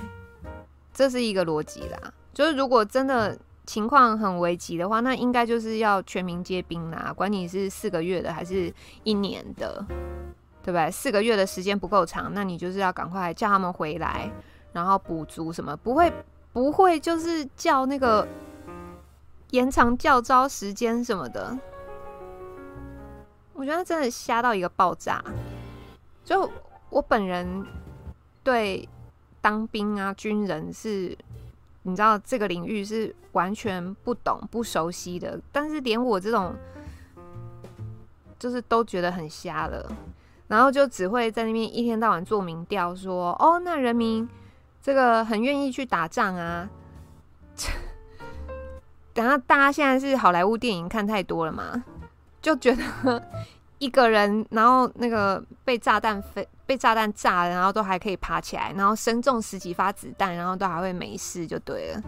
[1.03, 1.99] 这是一个逻辑啦，
[2.33, 3.37] 就是如果真的
[3.67, 8.73] 情况很危急的话，那应该就是要全民皆兵啦，管你是四个月的还是
[9.03, 9.85] 一年的，
[10.63, 10.89] 对不对？
[10.93, 14.31] 四个月的时间不够长，那你就是要赶快叫他们回来，
[14.73, 16.13] 然后补足什么，不会
[16.53, 18.25] 不会就是叫那个
[19.51, 21.59] 延长教招时间什么的，
[23.55, 25.21] 我觉得真的瞎到一个爆炸。
[26.25, 26.49] 就
[26.91, 27.67] 我本人
[28.45, 28.89] 对。
[29.43, 31.15] 当兵啊，军人是，
[31.83, 35.39] 你知道这个领域是完全不懂、不熟悉的。
[35.51, 36.55] 但是连我这种，
[38.39, 39.95] 就是都觉得很瞎了，
[40.47, 44.29] 然后就只会在那边一天到晚做民调，说：“哦，那人民
[44.81, 46.71] 这个很愿意去打仗啊。
[49.13, 51.85] ”等下大家现在是好莱坞电影看太多了嘛，
[52.41, 53.23] 就觉得
[53.83, 56.49] 一个人，然后那个被炸弹飞。
[56.65, 62.03] 被炸弹炸了，然后都还可以爬起来，然后身中十几发子弹，然后都还会没事，就对了。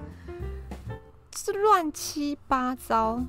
[1.36, 3.20] 是乱七八糟，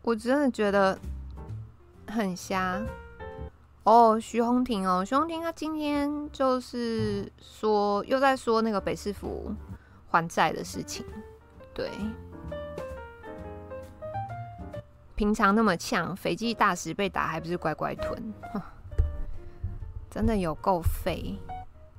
[0.00, 0.98] 我真的觉得
[2.08, 2.82] 很瞎。
[3.84, 9.54] 哦，徐宏庭哦，徐宏庭他今天就是说又在说那个北市府
[10.08, 11.04] 还债的事情，
[11.72, 11.88] 对。
[15.22, 18.34] 平常那么呛，斐济大使被打还不是乖乖吞，
[20.10, 21.38] 真的有够废。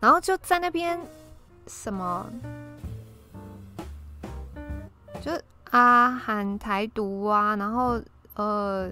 [0.02, 1.00] 然后就在那边
[1.66, 2.30] 什么，
[5.22, 5.32] 就
[5.70, 7.98] 啊喊台独啊，然后
[8.36, 8.92] 呃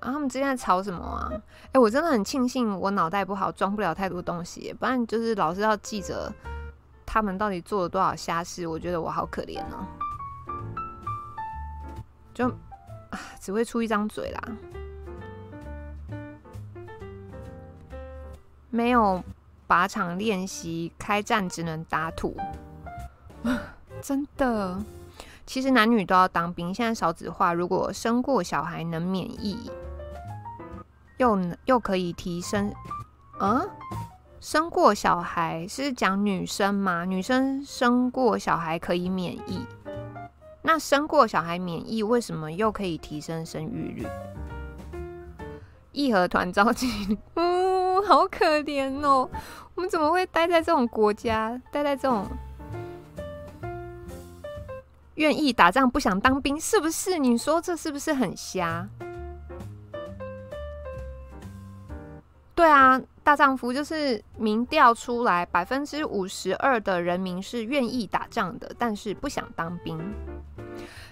[0.00, 1.32] 啊，他们之间在吵什么啊？
[1.72, 6.30] 哎、我真的很庆幸我脑袋不好，装不了太多东西，不然就是老是要记着
[7.06, 9.86] 他们到底做了多少瞎事，我觉得我好可怜哦、
[12.32, 12.50] 就，
[13.40, 14.42] 只会出一张嘴啦，
[18.70, 19.22] 没有
[19.68, 22.36] 靶场练习，开战只能打土，
[24.00, 24.78] 真的。
[25.46, 29.68] 其实男女都要当兵，现在少子化，如果生过小孩能免疫，
[31.16, 32.72] 又又可以提升，
[33.40, 33.68] 嗯，
[34.40, 37.04] 生过小孩是讲女生吗？
[37.04, 39.66] 女生生过小孩可以免疫，
[40.62, 44.06] 那生过小孩免疫，为什么又可以提升生育率？
[45.92, 49.28] 义和团召集， 嗯，好可怜哦，
[49.74, 52.26] 我们怎么会待在这种国家，待在这种？
[55.14, 57.18] 愿意打仗不想当兵，是不是？
[57.18, 58.88] 你说这是不是很瞎？
[62.54, 69.98] 对啊，大丈夫就是民调出来，百分之五十二的人民是愿意打仗的，但是不想当兵。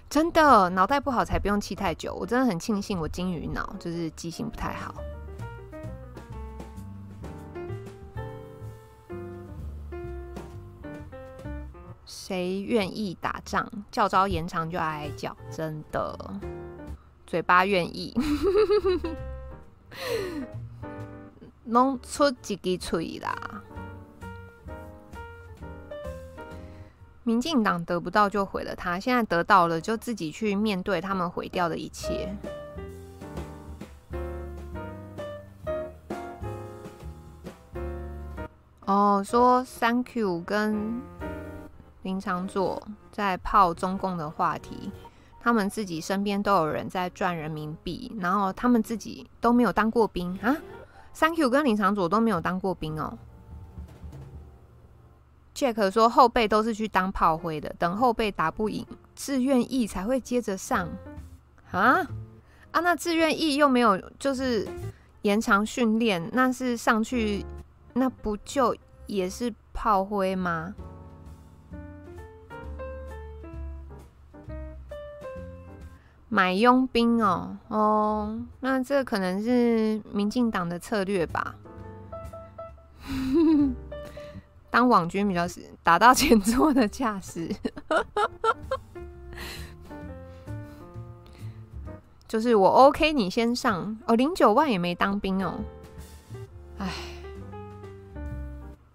[0.08, 2.14] 真的，脑袋不好才不用气太久。
[2.14, 4.94] 我真的很庆幸我金鱼脑，就是记性不太好。
[12.06, 13.66] 谁愿意打仗？
[13.90, 16.18] 教招延长就哀哀叫，真的。
[17.26, 18.14] 嘴巴愿意，
[21.64, 23.62] 弄出几滴嘴啦。
[27.28, 32.34] 民进党得不到就毁了他，现在得到了就自己去面对他们毁掉的一切。
[38.86, 41.02] 哦，说 Thank you 跟。
[42.02, 44.90] 林长佐在泡中共的话题，
[45.38, 50.56] 他们自己身边都有人在赚人民币，然后他们自己都没有当过兵啊。
[51.14, 53.18] Thank you 跟林长佐都没有当过兵哦。
[55.58, 58.86] Jack 说后辈都是去当炮灰的，等后辈打不赢，
[59.16, 60.88] 志愿意才会接着上
[61.72, 62.06] 啊
[62.70, 62.80] 啊！
[62.80, 64.68] 那志愿意又没有就是
[65.22, 67.44] 延长训练，那是上去
[67.94, 68.76] 那不就
[69.08, 70.76] 也是炮灰吗？
[76.28, 81.56] 买佣兵哦哦，那这可能是民进党的策略吧？
[84.70, 87.48] 当网军比较是打到前座的架势，
[92.28, 94.14] 就是我 OK，你先上哦。
[94.14, 95.58] 零九万也没当兵哦，
[96.78, 96.92] 哎，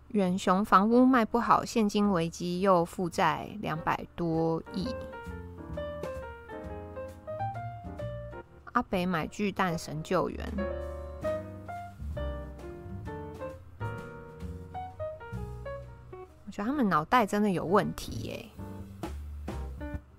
[0.10, 4.88] 远雄房屋卖不好，现金危机又负债两百多亿。
[8.74, 10.54] 阿北买巨蛋神救援，
[16.54, 18.46] 觉得他们脑袋真的有问题耶。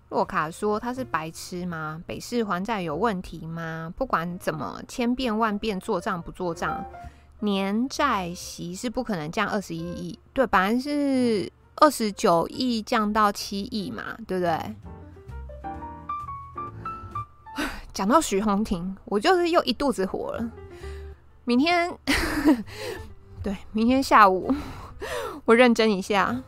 [0.09, 2.03] 洛卡说他是白痴吗？
[2.09, 3.95] 北市还债有问题吗？
[3.97, 6.85] 不管怎么千变万变，做账不做账，
[7.39, 14.75] 年债息是不可能降二十一亿，对，本来是二十九亿降到七亿嘛，对不对？
[17.95, 20.51] 讲到徐宏庭，我就是又一肚子火了。
[21.45, 21.97] 明天，
[23.41, 24.53] 对，明天下午
[25.45, 26.43] 我认真一下。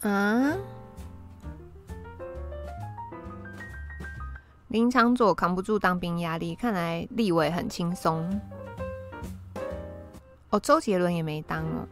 [0.00, 0.56] 啊？
[4.68, 8.40] 林长佐扛不住当兵压力，看来立委很轻松。
[10.50, 11.88] 哦，周杰伦也没当哦。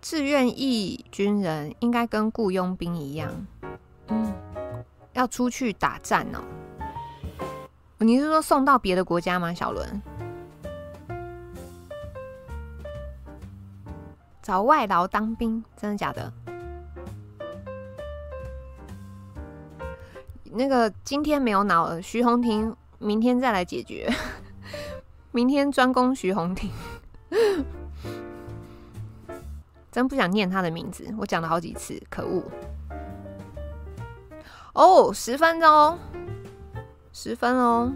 [0.00, 3.46] 志愿役军人应该跟雇佣兵一样，
[5.22, 6.42] 要出去打战哦。
[7.98, 10.02] 你是说送到别的国家吗，小伦？
[14.42, 16.32] 找外劳当兵，真的假的？
[20.50, 24.12] 那个今天没有脑了，徐宏庭，明天再来解决。
[25.30, 26.68] 明天专攻徐宏庭。
[29.92, 32.42] 真不想念他的名字，我讲了好几次，可恶！
[34.74, 35.98] 哦，十分钟，
[37.12, 37.92] 十分哦，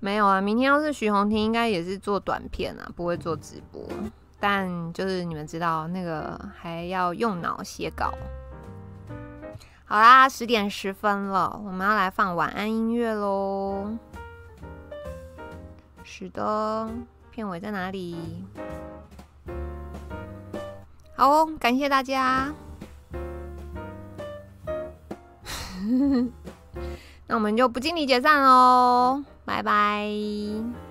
[0.00, 0.40] 没有啊。
[0.40, 3.82] 明天要是徐宏庭，应该也是做短片啊，不会做直播。
[4.40, 8.12] 但就是你们知道，那个还要用脑写稿。
[9.84, 13.96] 好啦，十点十分了，我们要来放晚安音乐喽。
[16.02, 16.90] 是的，
[17.30, 18.44] 片尾在哪里？
[21.14, 22.52] 好哦，感谢大家。
[27.26, 30.83] 那我们就不敬礼解散喽，拜拜。